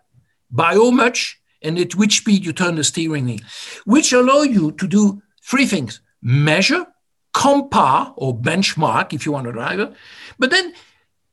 [0.51, 3.39] by how much, and at which speed you turn the steering wheel,
[3.85, 6.85] which allow you to do three things measure,
[7.33, 9.91] compare, or benchmark if you want a driver,
[10.37, 10.73] but then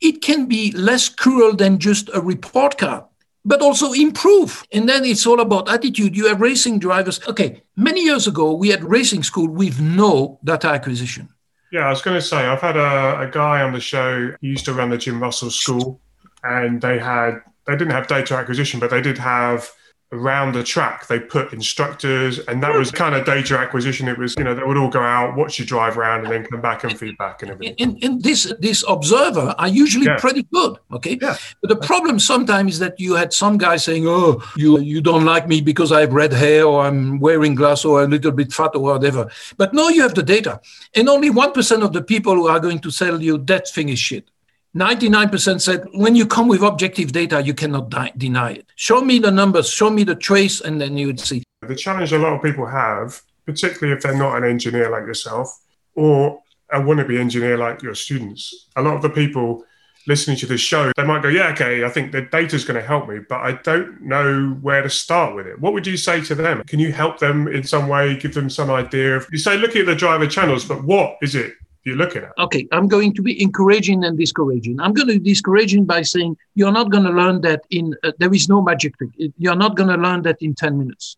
[0.00, 3.04] it can be less cruel than just a report card
[3.44, 4.64] but also improve.
[4.72, 6.16] And then it's all about attitude.
[6.16, 7.20] You have racing drivers.
[7.28, 11.28] Okay, many years ago, we had racing school with no data acquisition.
[11.74, 14.32] Yeah, I was going to say, I've had a, a guy on the show.
[14.40, 16.00] He used to run the Jim Russell School,
[16.44, 19.68] and they had they didn't have data acquisition, but they did have
[20.14, 24.08] around the track they put instructors and that was kind of data acquisition.
[24.08, 26.44] It was you know they would all go out watch you drive around and then
[26.44, 27.76] come back and feedback and everything.
[27.78, 30.18] And, and this this observer are usually yeah.
[30.18, 31.18] pretty good okay?
[31.20, 31.36] Yeah.
[31.60, 35.24] but the problem sometimes is that you had some guy saying oh you you don't
[35.24, 38.52] like me because i have red hair or i'm wearing glass or a little bit
[38.52, 39.30] fat or whatever.
[39.56, 40.60] But now you have the data
[40.94, 43.98] and only 1% of the people who are going to tell you that thing is
[43.98, 44.30] shit
[44.74, 48.66] 99% said when you come with objective data, you cannot deny it.
[48.74, 51.44] Show me the numbers, show me the trace, and then you would see.
[51.62, 55.60] The challenge a lot of people have, particularly if they're not an engineer like yourself
[55.94, 56.40] or
[56.72, 59.64] a wannabe engineer like your students, a lot of the people
[60.08, 62.80] listening to this show, they might go, Yeah, okay, I think the data is going
[62.80, 65.60] to help me, but I don't know where to start with it.
[65.60, 66.64] What would you say to them?
[66.64, 69.16] Can you help them in some way, give them some idea?
[69.16, 71.54] Of, you say, looking at the driver channels, but what is it
[71.84, 72.32] you're looking at?
[72.38, 74.80] Okay, I'm going to be encouraging and discouraging.
[74.80, 78.12] I'm going to be discouraging by saying you're not going to learn that in, uh,
[78.18, 79.10] there is no magic trick.
[79.38, 81.16] You're not going to learn that in 10 minutes.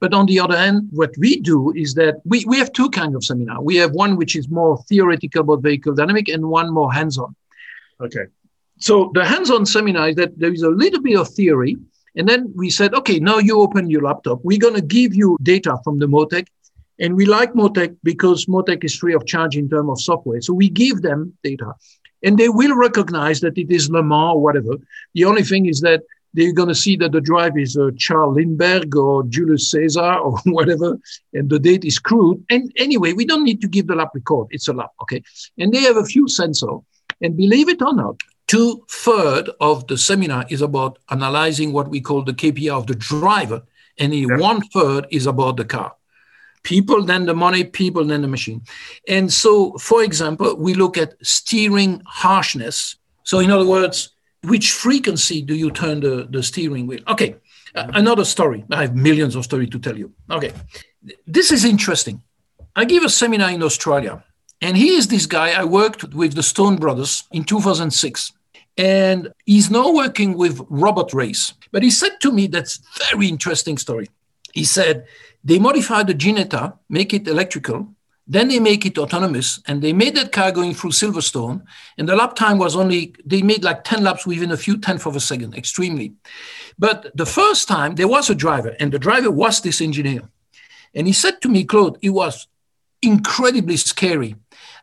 [0.00, 3.14] But on the other hand, what we do is that we, we have two kinds
[3.14, 3.62] of seminar.
[3.62, 7.34] We have one which is more theoretical about vehicle dynamic and one more hands-on.
[8.00, 8.26] Okay.
[8.78, 11.76] So the hands-on seminar is that there is a little bit of theory
[12.16, 14.40] And then we said, okay, now you open your laptop.
[14.42, 16.46] We're going to give you data from the Motec.
[16.98, 20.40] And we like Motec because Motec is free of charge in terms of software.
[20.40, 21.74] So we give them data
[22.22, 24.76] and they will recognize that it is Le Mans or whatever.
[25.14, 26.02] The only thing is that
[26.34, 30.38] they're going to see that the drive is uh, Charles Lindbergh or Julius Caesar or
[30.44, 30.98] whatever,
[31.32, 32.44] and the date is crude.
[32.50, 34.48] And anyway, we don't need to give the lap record.
[34.50, 35.22] It's a lap, okay?
[35.58, 36.84] And they have a few sensors.
[37.22, 42.02] And believe it or not, two third of the seminar is about analyzing what we
[42.02, 43.62] call the KPI of the driver,
[43.98, 44.36] and yeah.
[44.36, 45.94] one third is about the car.
[46.66, 48.60] People, then the money, people, then the machine.
[49.06, 52.96] And so, for example, we look at steering harshness.
[53.22, 54.10] So, in other words,
[54.42, 57.02] which frequency do you turn the, the steering wheel?
[57.06, 57.36] Okay,
[57.76, 58.64] uh, another story.
[58.72, 60.12] I have millions of stories to tell you.
[60.28, 60.52] Okay,
[61.24, 62.20] this is interesting.
[62.74, 64.24] I give a seminar in Australia,
[64.60, 65.52] and he is this guy.
[65.52, 68.32] I worked with the Stone Brothers in 2006,
[68.76, 71.54] and he's now working with Roborace.
[71.70, 74.08] But he said to me, that's very interesting story.
[74.52, 75.06] He said
[75.46, 77.88] they modified the Ginetta, make it electrical,
[78.26, 81.62] then they make it autonomous, and they made that car going through Silverstone,
[81.96, 85.06] and the lap time was only they made like ten laps within a few tenths
[85.06, 86.12] of a second, extremely.
[86.76, 90.22] But the first time there was a driver, and the driver was this engineer,
[90.96, 92.48] and he said to me, Claude, it was
[93.00, 94.34] incredibly scary.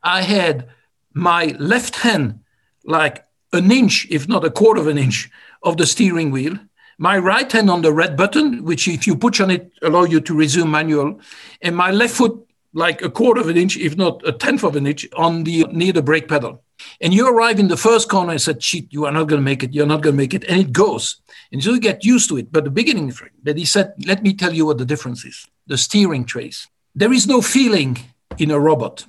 [0.02, 0.70] I had
[1.14, 2.40] my left hand
[2.86, 5.30] like an inch, if not a quarter of an inch,
[5.62, 6.58] of the steering wheel.
[6.98, 10.22] My right hand on the red button, which if you push on it, allow you
[10.22, 11.20] to resume manual,
[11.62, 14.76] and my left foot like a quarter of an inch, if not a tenth of
[14.76, 16.64] an inch, on the near the brake pedal.
[17.00, 19.46] And you arrive in the first corner and said, shit, you are not going to
[19.46, 19.74] make it.
[19.74, 20.44] You're not going to make it.
[20.46, 21.18] And it goes.
[21.52, 22.52] And so you get used to it.
[22.52, 25.48] But the beginning, but he said, let me tell you what the difference is.
[25.68, 26.68] The steering trace.
[26.96, 27.98] There is no feeling
[28.38, 29.06] in a robot.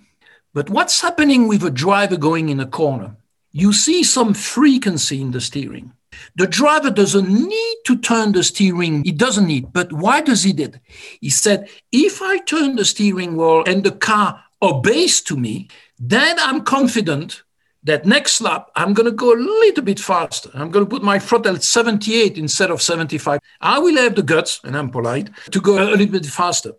[0.53, 3.17] But what's happening with a driver going in a corner?
[3.51, 5.93] You see some frequency in the steering.
[6.37, 9.05] The driver doesn't need to turn the steering.
[9.05, 9.73] He doesn't need.
[9.73, 10.81] But why does he did?
[11.21, 16.39] He said, if I turn the steering wheel and the car obeys to me, then
[16.39, 17.43] I'm confident
[17.85, 20.51] that next lap I'm going to go a little bit faster.
[20.55, 23.41] I'm going to put my throttle at 78 instead of 75.
[23.61, 26.73] I will have the guts, and I'm polite, to go a little bit faster.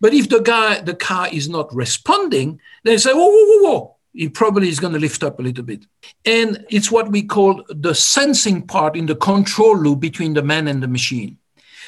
[0.00, 3.96] But if the guy, the car is not responding, they say, whoa, whoa, whoa, whoa
[4.14, 5.86] it probably is going to lift up a little bit.
[6.24, 10.68] And it's what we call the sensing part in the control loop between the man
[10.68, 11.38] and the machine.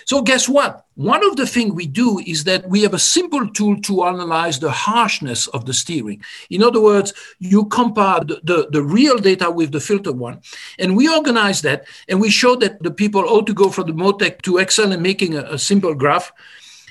[0.07, 0.85] So guess what?
[0.97, 4.59] One of the things we do is that we have a simple tool to analyze
[4.59, 6.23] the harshness of the steering.
[6.51, 10.41] In other words, you compare the, the, the real data with the filtered one.
[10.79, 13.93] And we organize that and we show that the people ought to go from the
[13.93, 16.33] Motec to Excel and making a, a simple graph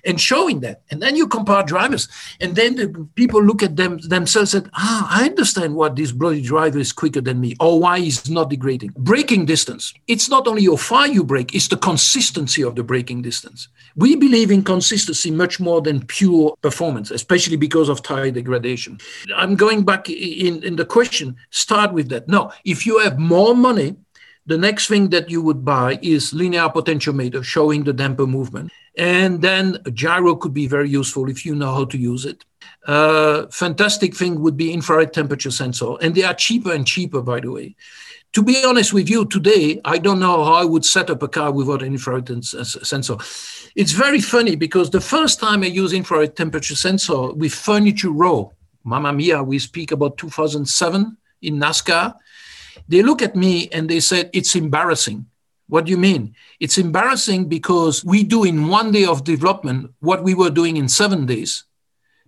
[0.06, 0.82] and showing that.
[0.92, 2.08] And then you compare drivers.
[2.40, 6.42] And then the people look at them themselves and ah, I understand why this bloody
[6.42, 8.94] driver is quicker than me or why he's not degrading.
[8.98, 9.94] Braking distance.
[10.08, 13.68] It's not only how far you brake, it's the consistency of the braking distance.
[13.96, 19.00] We believe in consistency much more than pure performance, especially because of tire degradation.
[19.36, 22.28] I'm going back in, in the question, start with that.
[22.28, 23.96] No, if you have more money,
[24.46, 28.72] the next thing that you would buy is linear potentiometer showing the damper movement.
[28.98, 32.44] And then a gyro could be very useful if you know how to use it.
[32.86, 35.96] Uh, fantastic thing would be infrared temperature sensor.
[36.02, 37.76] And they are cheaper and cheaper, by the way.
[38.34, 41.28] To be honest with you, today, I don't know how I would set up a
[41.28, 43.18] car without an infrared sensor.
[43.76, 48.52] It's very funny because the first time I used infrared temperature sensor with Furniture Row,
[48.84, 52.16] Mamma Mia, we speak about 2007 in NASCAR
[52.88, 55.26] they look at me and they said, It's embarrassing.
[55.68, 56.36] What do you mean?
[56.60, 60.88] It's embarrassing because we do in one day of development what we were doing in
[60.90, 61.64] seven days.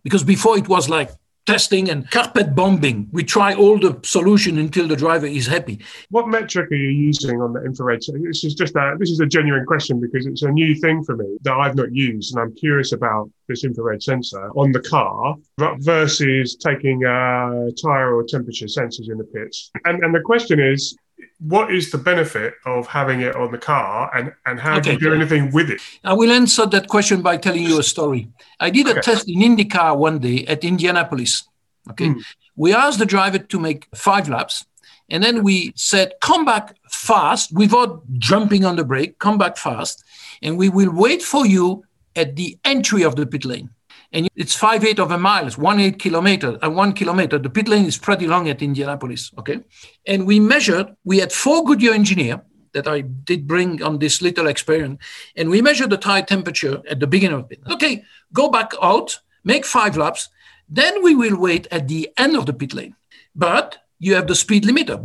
[0.03, 1.12] Because before it was like
[1.45, 3.08] testing and carpet bombing.
[3.12, 5.79] We try all the solution until the driver is happy.
[6.10, 8.01] What metric are you using on the infrared?
[8.01, 11.15] This is just a this is a genuine question because it's a new thing for
[11.15, 15.36] me that I've not used, and I'm curious about this infrared sensor on the car
[15.79, 19.71] versus taking a tire or temperature sensors in the pits.
[19.86, 20.97] And and the question is,
[21.39, 24.91] what is the benefit of having it on the car and, and how okay, do
[24.93, 25.81] you do anything with it?
[26.03, 28.29] I will answer that question by telling you a story.
[28.60, 29.01] I did a okay.
[29.01, 31.47] test in IndyCar one day at Indianapolis.
[31.91, 32.07] Okay.
[32.07, 32.24] Mm.
[32.55, 34.65] We asked the driver to make five laps.
[35.09, 40.03] And then we said, come back fast without jumping on the brake, come back fast.
[40.41, 41.84] And we will wait for you
[42.16, 43.70] at the entry of the pit lane
[44.16, 47.38] and it's five eight of a mile, it's one eight kilometer, and uh, one kilometer.
[47.38, 49.59] The pit lane is pretty long at Indianapolis, okay?
[50.07, 52.41] And we measured, we had four Goodyear engineer
[52.74, 54.99] that I did bring on this little experiment,
[55.36, 57.59] and we measured the tire temperature at the beginning of it.
[57.70, 60.30] Okay, go back out, make five laps,
[60.70, 62.95] then we will wait at the end of the pit lane.
[63.36, 64.95] But you have the speed limiter.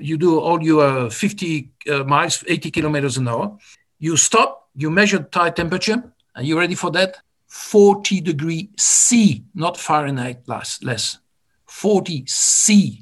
[0.00, 3.58] You do all your 50 uh, miles, 80 kilometers an hour.
[3.98, 6.02] You stop, you measure the tire temperature.
[6.34, 7.18] Are you ready for that?
[7.48, 11.18] 40 degree C, not Fahrenheit less, less.
[11.66, 13.00] 40 C,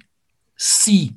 [0.57, 1.15] C.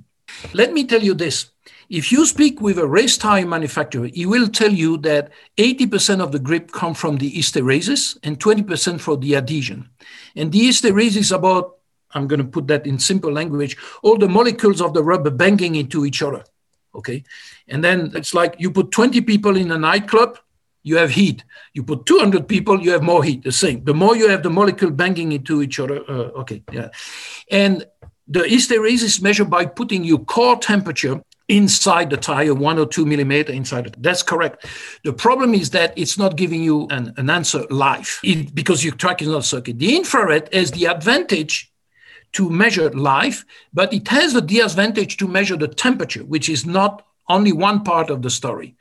[0.53, 1.51] Let me tell you this.
[1.89, 6.31] If you speak with a race tire manufacturer, he will tell you that 80% of
[6.31, 9.89] the grip come from the hysteresis and 20% from the adhesion.
[10.35, 11.77] And the hysteresis is about,
[12.11, 15.75] I'm going to put that in simple language, all the molecules of the rubber banging
[15.75, 16.43] into each other.
[16.95, 17.23] Okay.
[17.67, 20.37] And then it's like you put 20 people in a nightclub,
[20.83, 21.43] you have heat.
[21.73, 23.83] You put 200 people, you have more heat, the same.
[23.83, 26.89] The more you have the molecule banging into each other, uh, okay, yeah.
[27.49, 27.85] And
[28.27, 33.05] the hysteresis is measured by putting your core temperature inside the tire, one or two
[33.05, 33.95] millimeter inside it.
[34.01, 34.65] That's correct.
[35.03, 38.95] The problem is that it's not giving you an, an answer live it, because your
[38.95, 39.79] track is not circuit.
[39.79, 41.71] The infrared has the advantage
[42.33, 47.05] to measure live, but it has the disadvantage to measure the temperature, which is not
[47.29, 48.75] only one part of the story.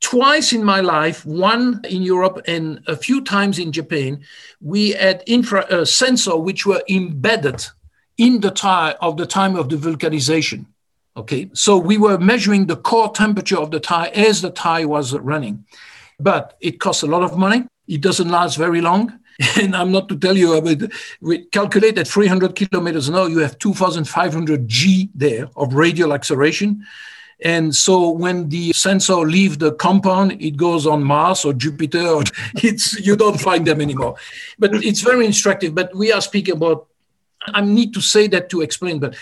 [0.00, 4.20] Twice in my life, one in Europe and a few times in Japan,
[4.60, 7.64] we had infra uh, sensor which were embedded
[8.18, 10.66] in the tire of the time of the vulcanization.
[11.16, 15.12] Okay, so we were measuring the core temperature of the tire as the tire was
[15.14, 15.64] running,
[16.18, 17.64] but it costs a lot of money.
[17.86, 19.18] It doesn't last very long.
[19.60, 23.38] And I'm not to tell you, but we calculate at 300 kilometers an hour, you
[23.38, 26.84] have 2,500 G there of radial acceleration.
[27.44, 32.22] And so when the sensor leave the compound, it goes on Mars or Jupiter, or
[32.56, 34.16] it's you don't find them anymore.
[34.58, 35.74] But it's very instructive.
[35.74, 36.86] But we are speaking about
[37.46, 39.16] I need to say that to explain, but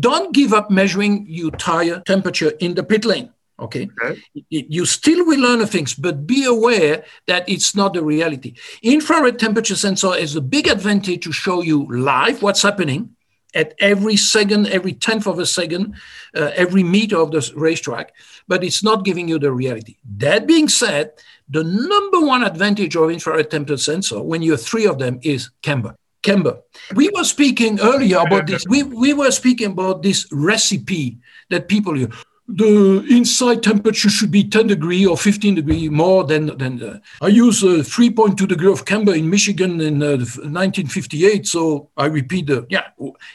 [0.00, 3.30] don't give up measuring your tire temperature in the pit lane.
[3.60, 3.90] Okay.
[4.00, 4.22] okay.
[4.48, 8.54] You still will learn things, but be aware that it's not the reality.
[8.82, 13.16] Infrared temperature sensor is a big advantage to show you live what's happening
[13.54, 15.94] at every second, every tenth of a second,
[16.34, 18.14] uh, every meter of the racetrack,
[18.46, 19.96] but it's not giving you the reality.
[20.16, 21.12] That being said,
[21.48, 25.50] the number one advantage of infrared temperature sensor when you have three of them is
[25.62, 25.96] camber.
[26.22, 26.60] Camber.
[26.94, 28.64] We were speaking earlier about this.
[28.68, 31.18] We, we were speaking about this recipe
[31.48, 32.12] that people use
[32.48, 37.28] the inside temperature should be 10 degree or 15 degree more than than uh, I
[37.28, 42.66] use a 3.2 degree of camber in Michigan in uh, 1958 so I repeat the
[42.70, 42.88] yeah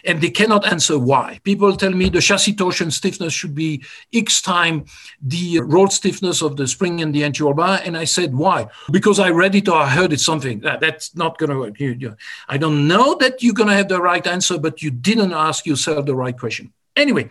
[0.03, 1.39] and they cannot answer why.
[1.43, 3.84] People tell me the chassis torsion stiffness should be
[4.14, 4.86] x time
[5.22, 8.68] the roll stiffness of the spring and the anti-roll bar and I said why.
[8.91, 10.61] Because I read it or I heard it something.
[10.61, 11.80] That, that's not going to work.
[11.80, 12.18] You, you,
[12.49, 15.68] I don't know that you're going to have the right answer but you didn't ask
[15.68, 16.74] yourself the right question.
[16.95, 17.30] Anyway,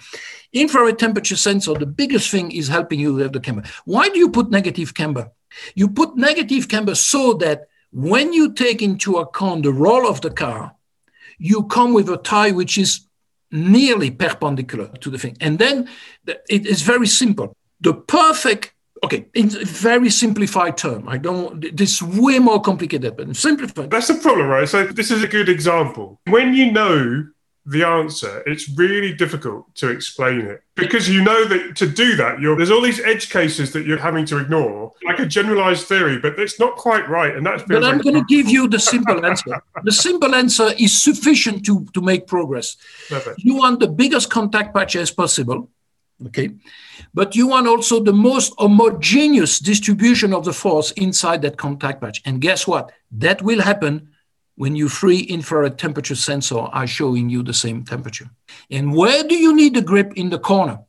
[0.52, 3.62] infrared temperature sensor, the biggest thing is helping you have the camber.
[3.84, 5.30] Why do you put negative camber?
[5.74, 10.30] You put negative camber so that when you take into account the roll of the
[10.30, 10.74] car,
[11.38, 13.06] you come with a tie which is
[13.50, 15.36] nearly perpendicular to the thing.
[15.40, 15.88] And then
[16.48, 17.54] it is very simple.
[17.80, 18.72] The perfect,
[19.04, 23.90] okay, in very simplified term, I don't, this is way more complicated, but simplified.
[23.90, 24.68] That's the problem, right?
[24.68, 26.20] So this is a good example.
[26.28, 27.26] When you know
[27.64, 32.38] the answer, it's really difficult to explain it because you know that to do that,
[32.40, 36.38] there's all these edge cases that you're having to ignore, like a generalized theory, but
[36.40, 37.36] it's not quite right.
[37.36, 39.62] And that's but I'm like- going to give you the simple answer.
[39.84, 42.76] the simple answer is sufficient to, to make progress.
[43.08, 43.38] Perfect.
[43.38, 45.68] You want the biggest contact patch as possible.
[46.26, 46.50] Okay.
[47.14, 52.22] But you want also the most homogeneous distribution of the force inside that contact patch.
[52.24, 52.92] And guess what?
[53.12, 54.11] That will happen
[54.56, 58.28] when you free infrared temperature sensor are showing you the same temperature.
[58.70, 60.80] And where do you need the grip in the corner?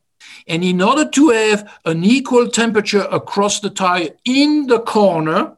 [0.48, 5.56] And in order to have an equal temperature across the tire in the corner,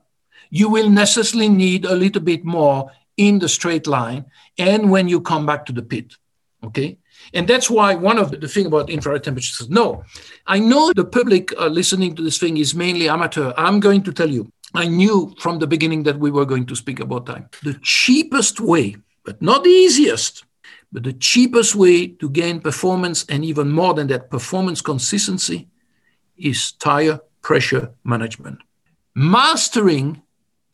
[0.49, 4.26] you will necessarily need a little bit more in the straight line
[4.58, 6.14] and when you come back to the pit.
[6.64, 6.97] Okay.
[7.34, 10.03] And that's why one of the, the thing about infrared temperature says, no,
[10.45, 13.53] I know the public uh, listening to this thing is mainly amateur.
[13.58, 16.76] I'm going to tell you, I knew from the beginning that we were going to
[16.76, 17.49] speak about time.
[17.63, 20.45] The cheapest way, but not the easiest,
[20.91, 25.67] but the cheapest way to gain performance and even more than that, performance consistency
[26.38, 28.59] is tire pressure management.
[29.13, 30.21] Mastering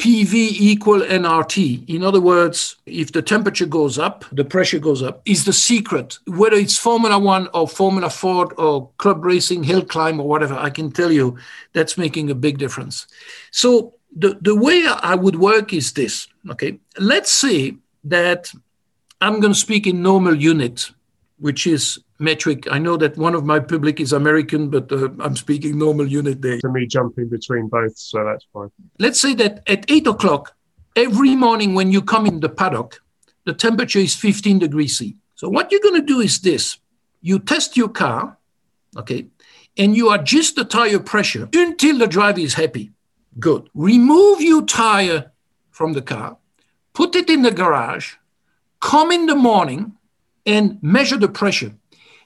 [0.01, 1.87] PV equal nRT.
[1.87, 6.17] In other words, if the temperature goes up, the pressure goes up, is the secret.
[6.25, 10.71] Whether it's Formula One or Formula Ford or club racing, hill climb or whatever, I
[10.71, 11.37] can tell you
[11.73, 13.05] that's making a big difference.
[13.51, 16.79] So the, the way I would work is this, okay?
[16.97, 17.75] Let's say
[18.05, 18.51] that
[19.21, 20.91] I'm going to speak in normal units,
[21.37, 22.67] which is metric.
[22.71, 26.39] I know that one of my public is American, but uh, I'm speaking normal unit
[26.39, 26.59] day.
[26.59, 28.71] To me, jumping between both, so that's fine.
[28.99, 30.55] Let's say that at eight o'clock
[30.95, 33.01] every morning when you come in the paddock,
[33.45, 35.17] the temperature is 15 degrees C.
[35.35, 36.77] So what you're going to do is this.
[37.21, 38.37] You test your car,
[38.97, 39.27] okay,
[39.77, 42.91] and you adjust the tire pressure until the driver is happy.
[43.39, 43.69] Good.
[43.73, 45.31] Remove your tire
[45.69, 46.37] from the car,
[46.93, 48.15] put it in the garage,
[48.79, 49.97] come in the morning
[50.45, 51.73] and measure the pressure.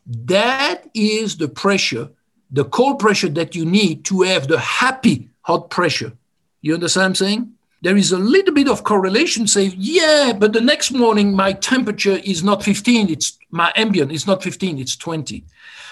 [0.06, 2.10] That is the pressure,
[2.52, 6.14] the cold pressure that you need to have the happy hot pressure.
[6.62, 7.52] You understand what I'm saying?
[7.82, 12.18] There is a little bit of correlation, say, yeah, but the next morning my temperature
[12.24, 15.44] is not 15, it's my ambient is not 15, it's 20.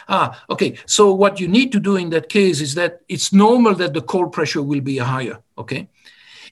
[0.09, 0.75] Ah, okay.
[0.85, 4.01] So what you need to do in that case is that it's normal that the
[4.01, 5.39] cold pressure will be higher.
[5.57, 5.87] Okay.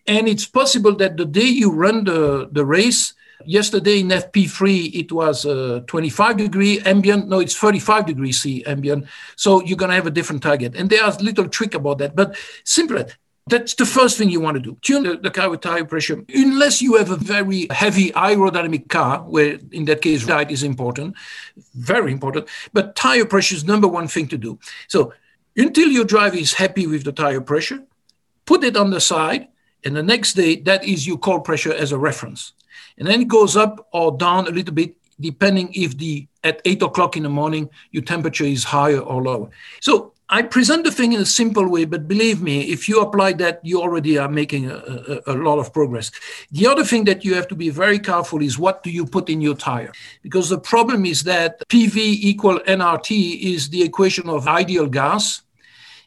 [0.07, 3.14] And it's possible that the day you run the, the race,
[3.45, 7.27] yesterday in FP3, it was uh, 25 degree ambient.
[7.27, 9.05] No, it's 35 degree C ambient.
[9.35, 10.75] So you're going to have a different target.
[10.75, 12.15] And there's little trick about that.
[12.15, 13.03] But simple,
[13.47, 14.77] that's the first thing you want to do.
[14.81, 16.23] Tune the, the, car with tire pressure.
[16.33, 21.15] Unless you have a very heavy aerodynamic car, where in that case, diet is important,
[21.73, 22.47] very important.
[22.71, 24.59] But tire pressure is number one thing to do.
[24.87, 25.13] So
[25.57, 27.83] until your driver is happy with the tire pressure,
[28.45, 29.47] put it on the side.
[29.83, 32.53] And the next day, that is your cold pressure as a reference.
[32.97, 36.81] And then it goes up or down a little bit, depending if the at eight
[36.81, 39.49] o'clock in the morning, your temperature is higher or lower.
[39.79, 43.33] So I present the thing in a simple way, but believe me, if you apply
[43.33, 46.09] that, you already are making a, a, a, lot of progress.
[46.53, 49.29] The other thing that you have to be very careful is what do you put
[49.29, 49.91] in your tire?
[50.23, 55.41] Because the problem is that PV equal nRT is the equation of ideal gas.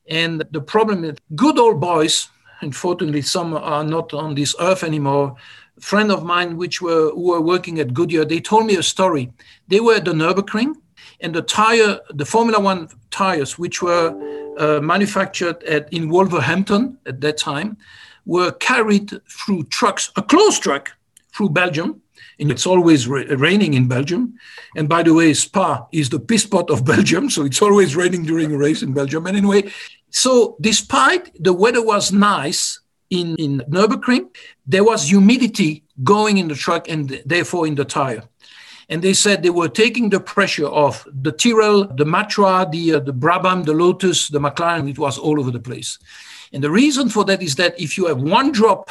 [0.09, 2.28] And the problem is good old boys,
[2.62, 5.37] unfortunately, some are not on this earth anymore.
[5.81, 9.33] Friend of mine, which were who were working at Goodyear, they told me a story.
[9.68, 10.75] They were at the Nürburgring
[11.20, 14.14] and the tire, the Formula One tires, which were
[14.59, 17.77] uh, manufactured at, in Wolverhampton at that time,
[18.27, 20.93] were carried through trucks, a closed truck
[21.35, 22.01] through Belgium.
[22.39, 24.35] And it's always ra- raining in Belgium.
[24.77, 27.31] And by the way, Spa is the piss pot of Belgium.
[27.31, 29.27] So it's always raining during a race in Belgium.
[29.27, 29.70] And anyway,
[30.11, 32.81] so despite the weather was nice
[33.11, 34.29] in, in Nürburgring,
[34.67, 38.23] there was humidity going in the truck and therefore in the tire
[38.89, 42.99] and they said they were taking the pressure off the Tyrrell, the Matra, the, uh,
[43.01, 44.91] the Brabham, the Lotus, the McLaren.
[44.91, 45.99] It was all over the place.
[46.53, 48.91] And the reason for that is that if you have one drop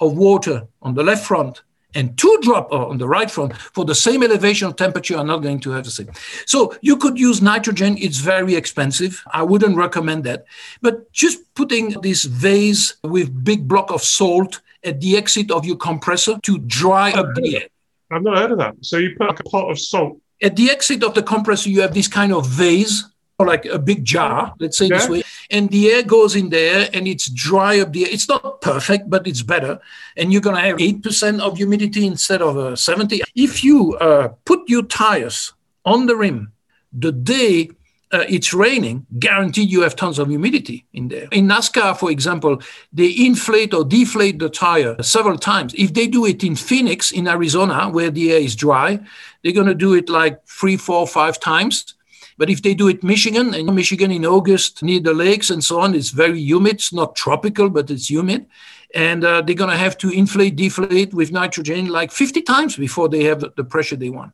[0.00, 1.62] of water on the left front
[1.94, 5.24] and two drop uh, on the right front for the same elevation of temperature are
[5.24, 6.10] not going to have the same.
[6.46, 7.96] So you could use nitrogen.
[7.98, 9.22] It's very expensive.
[9.32, 10.44] I wouldn't recommend that.
[10.82, 15.76] But just putting this vase with big block of salt at the exit of your
[15.76, 17.68] compressor to dry up the air
[18.10, 18.74] I've not heard of that.
[18.80, 20.18] So you put like a pot of salt.
[20.40, 23.04] At the exit of the compressor, you have this kind of vase,
[23.46, 24.98] like a big jar, let's say yeah.
[24.98, 28.10] this way, and the air goes in there and it's dry up the air.
[28.10, 29.80] It's not perfect, but it's better.
[30.16, 33.22] And you're going to have 8% of humidity instead of uh, 70.
[33.34, 35.52] If you uh, put your tires
[35.84, 36.52] on the rim
[36.92, 37.70] the day
[38.10, 41.28] uh, it's raining, guaranteed you have tons of humidity in there.
[41.30, 42.60] In NASCAR, for example,
[42.92, 45.74] they inflate or deflate the tire several times.
[45.74, 48.98] If they do it in Phoenix, in Arizona, where the air is dry,
[49.42, 51.94] they're going to do it like three, four, five times.
[52.38, 55.80] But if they do it Michigan, and Michigan in August near the lakes and so
[55.80, 56.76] on, it's very humid.
[56.76, 58.46] It's not tropical, but it's humid.
[58.94, 63.08] And uh, they're going to have to inflate, deflate with nitrogen like 50 times before
[63.10, 64.32] they have the pressure they want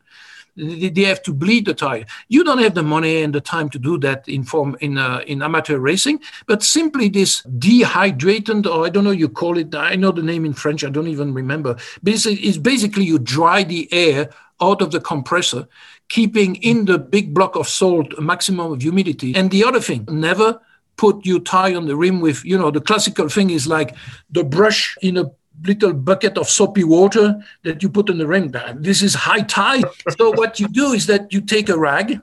[0.57, 2.07] they have to bleed the tire.
[2.29, 5.23] You don't have the money and the time to do that in form in uh,
[5.27, 9.75] in amateur racing, but simply this dehydratant, or I don't know you call it.
[9.75, 10.85] I know the name in French.
[10.85, 11.77] I don't even remember.
[12.03, 14.31] Basically, it's basically you dry the air
[14.61, 15.67] out of the compressor,
[16.09, 19.35] keeping in the big block of salt a maximum of humidity.
[19.35, 20.61] And the other thing, never
[20.97, 23.97] put your tire on the rim with you know the classical thing is like
[24.31, 25.31] the brush in a
[25.63, 28.53] little bucket of soapy water that you put in the rim.
[28.77, 29.85] This is high tide.
[30.19, 32.21] so what you do is that you take a rag,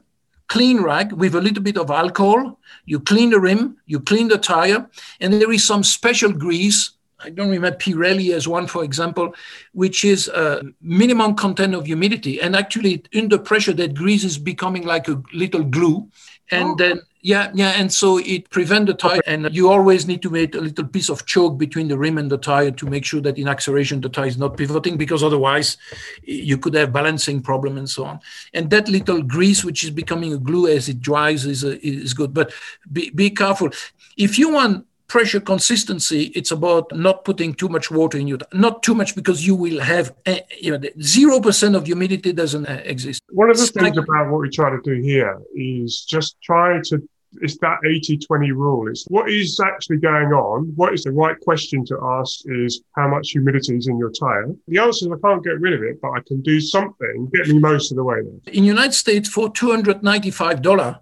[0.47, 2.59] clean rag with a little bit of alcohol.
[2.85, 6.91] You clean the rim, you clean the tire, and there is some special grease.
[7.23, 9.33] I don't remember Pirelli as one, for example,
[9.73, 12.41] which is a minimum content of humidity.
[12.41, 16.09] And actually, under pressure, that grease is becoming like a little glue.
[16.51, 16.75] And oh.
[16.75, 20.55] then yeah, yeah, and so it prevents the tire, and you always need to make
[20.55, 23.37] a little piece of choke between the rim and the tire to make sure that
[23.37, 25.77] in acceleration the tire is not pivoting, because otherwise
[26.23, 28.19] you could have balancing problem and so on.
[28.55, 32.15] And that little grease, which is becoming a glue as it dries, is a, is
[32.15, 32.33] good.
[32.33, 32.53] But
[32.91, 33.69] be, be careful
[34.17, 38.81] if you want pressure consistency, it's about not putting too much water in your, not
[38.81, 43.21] too much because you will have, eh, you know, 0% of humidity doesn't eh, exist.
[43.29, 47.03] One of the things about what we try to do here is just try to
[47.41, 48.89] it's that 80-20 rule.
[48.89, 50.73] It's what is actually going on.
[50.75, 54.47] What is the right question to ask is how much humidity is in your tire.
[54.67, 57.47] The answer is I can't get rid of it, but I can do something, get
[57.47, 58.53] me most of the way there.
[58.53, 60.99] In United States, for $295,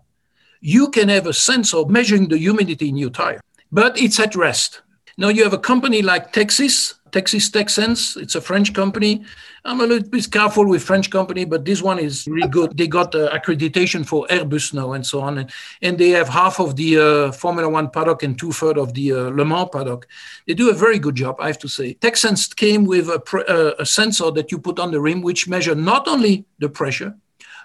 [0.61, 3.41] you can have a sensor measuring the humidity in your tire,
[3.71, 4.81] but it's at rest.
[5.17, 8.15] Now you have a company like Texys, Texys Texense.
[8.15, 9.23] It's a French company.
[9.65, 12.77] I'm a little bit careful with French company, but this one is really good.
[12.77, 15.51] They got uh, accreditation for Airbus now and so on, and,
[15.81, 19.11] and they have half of the uh, Formula One paddock and two thirds of the
[19.11, 20.07] uh, Le Mans paddock.
[20.47, 21.95] They do a very good job, I have to say.
[21.95, 25.75] Texense came with a, uh, a sensor that you put on the rim, which measure
[25.75, 27.15] not only the pressure,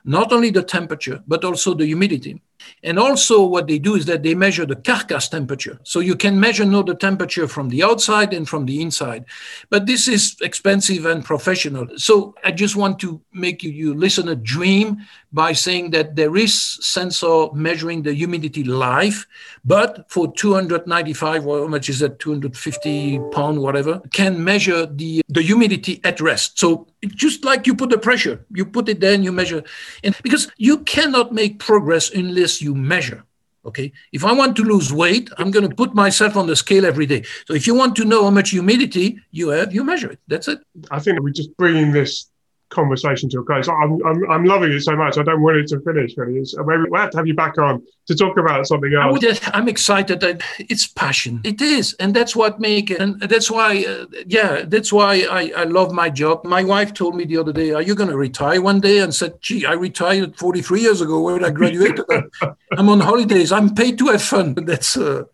[0.05, 2.43] not only the temperature, but also the humidity.
[2.83, 5.79] And also, what they do is that they measure the carcass temperature.
[5.83, 9.25] So you can measure now the temperature from the outside and from the inside.
[9.71, 11.89] But this is expensive and professional.
[11.97, 13.95] So I just want to make you, you
[14.29, 14.99] a dream
[15.33, 19.27] by saying that there is sensor measuring the humidity live,
[19.65, 25.43] but for 295, or how much is that, 250 pound, whatever, can measure the, the
[25.43, 26.59] humidity at rest.
[26.61, 29.65] So just like you put the pressure, you put it there and you measure.
[30.05, 33.25] And because you cannot make progress unless you measure.
[33.67, 33.93] Okay.
[34.13, 37.07] If I want to lose weight, I'm going to put myself on the scale every
[37.07, 37.25] day.
[37.47, 40.19] So if you want to know how much humidity you have, you measure it.
[40.29, 40.59] That's it.
[40.91, 42.31] I think we're just bringing this
[42.75, 43.69] conversation to a close.
[43.69, 45.17] I'm, I'm, I'm loving it so much.
[45.17, 46.17] I don't want it to finish.
[46.17, 49.25] Really, it's, maybe we'll have to have you back on to talk about something else.
[49.53, 51.41] I am excited that it's passion.
[51.45, 53.01] It is, and that's what make it.
[53.01, 56.45] And that's why, uh, yeah, that's why I, I love my job.
[56.45, 59.15] My wife told me the other day, "Are you going to retire one day?" And
[59.15, 62.05] said, "Gee, I retired 43 years ago when I graduated.
[62.73, 63.53] I'm on holidays.
[63.53, 65.25] I'm paid to have fun." That's uh,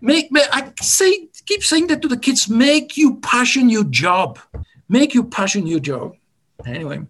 [0.00, 0.42] make, me.
[0.52, 2.48] I say keep saying that to the kids.
[2.48, 4.38] Make you passion your job.
[4.88, 6.14] Make you passion your job
[6.66, 7.00] anyway,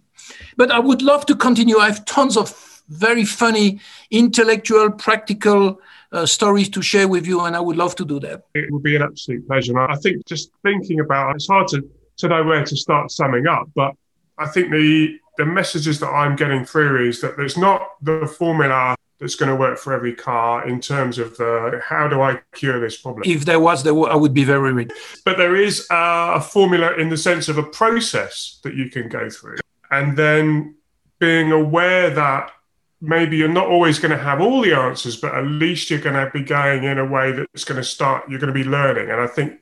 [0.57, 1.77] but I would love to continue.
[1.77, 3.79] I have tons of very funny,
[4.11, 5.79] intellectual, practical
[6.11, 8.43] uh, stories to share with you, and I would love to do that.
[8.53, 9.79] It would be an absolute pleasure.
[9.79, 11.87] I think just thinking about it's hard to,
[12.17, 13.93] to know where to start summing up, but
[14.37, 18.95] I think the the messages that I'm getting through is that there's not the formula
[19.19, 22.79] that's going to work for every car in terms of the how do I cure
[22.79, 23.23] this problem.
[23.25, 24.91] If there was, there I would be very rich.
[25.23, 29.07] But there is uh, a formula in the sense of a process that you can
[29.07, 29.57] go through,
[29.91, 30.75] and then
[31.19, 32.51] being aware that
[32.99, 36.15] maybe you're not always going to have all the answers, but at least you're going
[36.15, 38.29] to be going in a way that's going to start.
[38.29, 39.61] You're going to be learning, and I think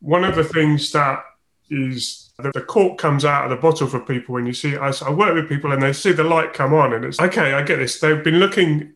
[0.00, 1.22] one of the things that
[1.70, 4.92] is the, the cork comes out of the bottle for people when you see I,
[5.04, 7.62] I work with people and they see the light come on and it's okay i
[7.62, 8.94] get this they've been looking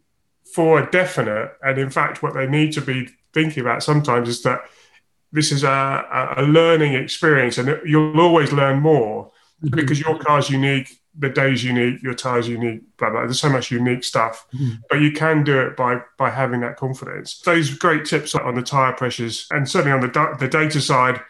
[0.55, 4.43] for a definite and in fact what they need to be thinking about sometimes is
[4.43, 4.61] that
[5.33, 9.31] this is a, a learning experience and you'll always learn more
[9.65, 9.75] mm-hmm.
[9.75, 13.71] because your car's unique the day's unique your tire's unique blah blah there's so much
[13.71, 14.75] unique stuff mm-hmm.
[14.89, 18.63] but you can do it by by having that confidence those great tips on the
[18.63, 21.21] tire pressures and certainly on the, the data side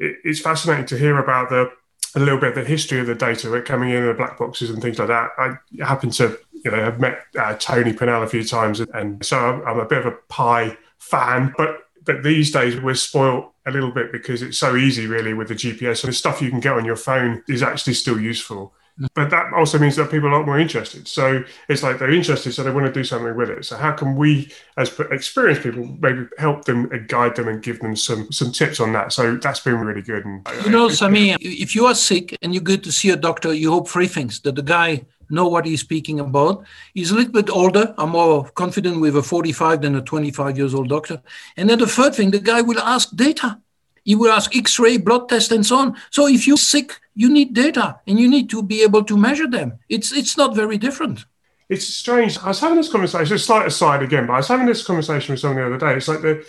[0.00, 1.70] it's fascinating to hear about the
[2.16, 4.82] a little bit of the history of the data coming in the black boxes and
[4.82, 5.30] things like that.
[5.38, 9.38] I happen to you know have met uh, Tony Purnell a few times, and so
[9.38, 13.70] I'm, I'm, a bit of a Pi fan, but but these days we're spoiled a
[13.70, 16.60] little bit because it's so easy really with the GPS and the stuff you can
[16.60, 18.74] get on your phone is actually still useful.
[19.14, 21.08] But that also means that people are a lot more interested.
[21.08, 23.64] So it's like they're interested, so they want to do something with it.
[23.64, 27.80] So how can we, as experienced people, maybe help them and guide them and give
[27.80, 29.12] them some some tips on that?
[29.12, 30.24] So that's been really good.
[30.24, 33.54] And you know, Sami, if you are sick and you go to see a doctor,
[33.54, 36.64] you hope three things: that the guy know what he's speaking about.
[36.94, 37.94] He's a little bit older.
[37.96, 41.22] I'm more confident with a 45 than a 25 years old doctor.
[41.56, 43.60] And then the third thing, the guy will ask data.
[44.04, 45.96] He will ask X-ray, blood test, and so on.
[46.10, 49.46] So if you're sick, you need data, and you need to be able to measure
[49.46, 49.78] them.
[49.88, 51.24] It's it's not very different.
[51.68, 52.38] It's strange.
[52.38, 53.38] I was having this conversation.
[53.38, 55.96] Slight aside again, but I was having this conversation with someone the other day.
[55.96, 56.44] It's like the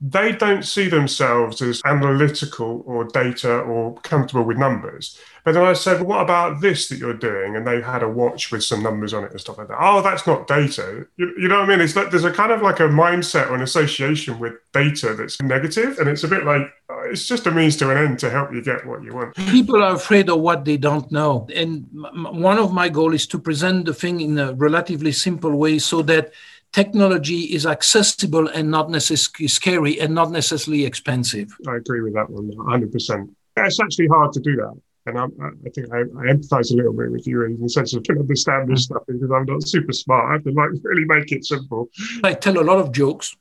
[0.00, 5.18] they don't see themselves as analytical or data or comfortable with numbers.
[5.42, 7.56] But then I said, well, what about this that you're doing?
[7.56, 9.78] And they had a watch with some numbers on it and stuff like that.
[9.80, 11.06] Oh, that's not data.
[11.16, 11.80] You, you know what I mean?
[11.80, 15.40] It's like there's a kind of like a mindset or an association with data that's
[15.40, 18.28] negative, and it's a bit like uh, it's just a means to an end to
[18.28, 19.34] help you get what you want.
[19.36, 23.38] People are afraid of what they don't know, and one of my goals is to
[23.38, 26.32] present the thing in a relatively simple way so that
[26.72, 31.54] technology is accessible and not necessarily scary and not necessarily expensive.
[31.66, 33.28] I agree with that one 100%.
[33.56, 34.74] It's actually hard to do that.
[35.06, 35.32] And I'm,
[35.64, 38.18] i think I, I, empathize a little bit with you in the sense of can
[38.18, 38.94] understand this mm-hmm.
[38.96, 40.28] stuff because I'm not super smart.
[40.28, 41.88] I have to like really make it simple.
[42.24, 43.36] I tell a lot of jokes.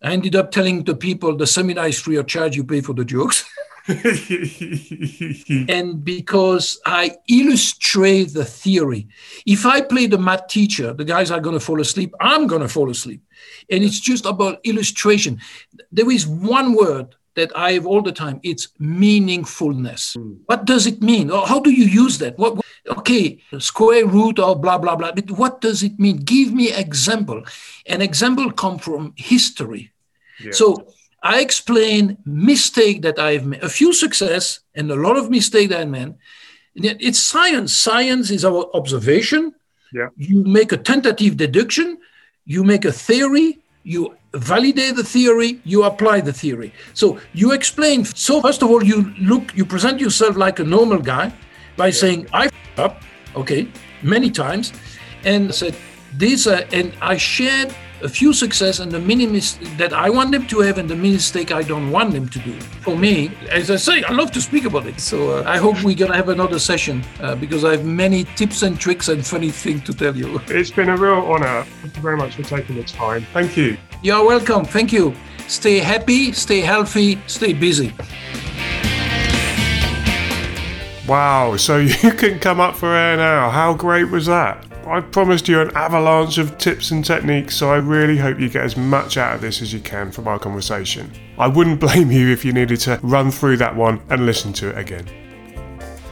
[0.00, 2.54] I ended up telling the people the seminar is free of charge.
[2.54, 3.44] You pay for the jokes.
[5.68, 9.08] and because I illustrate the theory.
[9.46, 12.60] If I play the math teacher, the guys are going to fall asleep, I'm going
[12.60, 13.22] to fall asleep.
[13.70, 15.40] And it's just about illustration.
[15.90, 18.40] There is one word that I have all the time.
[18.42, 20.18] It's meaningfulness.
[20.18, 20.40] Mm.
[20.46, 21.30] What does it mean?
[21.30, 22.36] Or how do you use that?
[22.36, 25.12] What, okay, square root or blah, blah, blah.
[25.12, 26.18] But what does it mean?
[26.18, 27.42] Give me example.
[27.86, 29.92] An example come from history.
[30.40, 30.50] Yeah.
[30.52, 35.70] So I explain mistake that I've made, a few success and a lot of mistake
[35.70, 36.14] that I made.
[36.74, 37.74] It's science.
[37.74, 39.52] Science is our observation.
[39.92, 40.08] Yeah.
[40.16, 41.98] You make a tentative deduction.
[42.44, 43.58] You make a theory.
[43.82, 45.60] You validate the theory.
[45.64, 46.72] You apply the theory.
[46.94, 48.04] So you explain.
[48.04, 49.56] So first of all, you look.
[49.56, 51.32] You present yourself like a normal guy
[51.76, 51.92] by yeah.
[51.92, 53.02] saying I up,
[53.34, 53.66] okay,
[54.02, 54.72] many times,
[55.24, 55.74] and said
[56.14, 56.46] this.
[56.46, 60.46] Uh, and I shared a few success and the mini mistake that I want them
[60.46, 62.58] to have and the mistake I don't want them to do.
[62.82, 65.00] For me, as I say, I love to speak about it.
[65.00, 68.24] So uh, I hope we're going to have another session uh, because I have many
[68.36, 70.40] tips and tricks and funny things to tell you.
[70.48, 71.64] It's been a real honor.
[71.82, 73.26] Thank you very much for taking the time.
[73.32, 73.76] Thank you.
[74.02, 74.64] You're welcome.
[74.64, 75.14] Thank you.
[75.46, 77.94] Stay happy, stay healthy, stay busy.
[81.08, 83.50] Wow, so you can come up for air now.
[83.50, 84.67] How great was that?
[84.88, 88.64] I promised you an avalanche of tips and techniques, so I really hope you get
[88.64, 91.12] as much out of this as you can from our conversation.
[91.36, 94.70] I wouldn't blame you if you needed to run through that one and listen to
[94.70, 95.06] it again.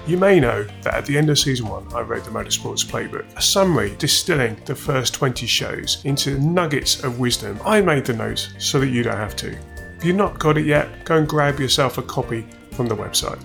[0.07, 3.25] You may know that at the end of season one, I read the Motorsports Playbook,
[3.35, 7.59] a summary distilling the first 20 shows into nuggets of wisdom.
[7.65, 9.57] I made the notes so that you don't have to.
[9.97, 13.41] If you've not got it yet, go and grab yourself a copy from the website.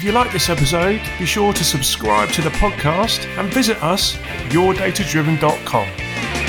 [0.00, 4.16] If you like this episode, be sure to subscribe to the podcast and visit us
[4.16, 6.39] at yourdatadriven.com.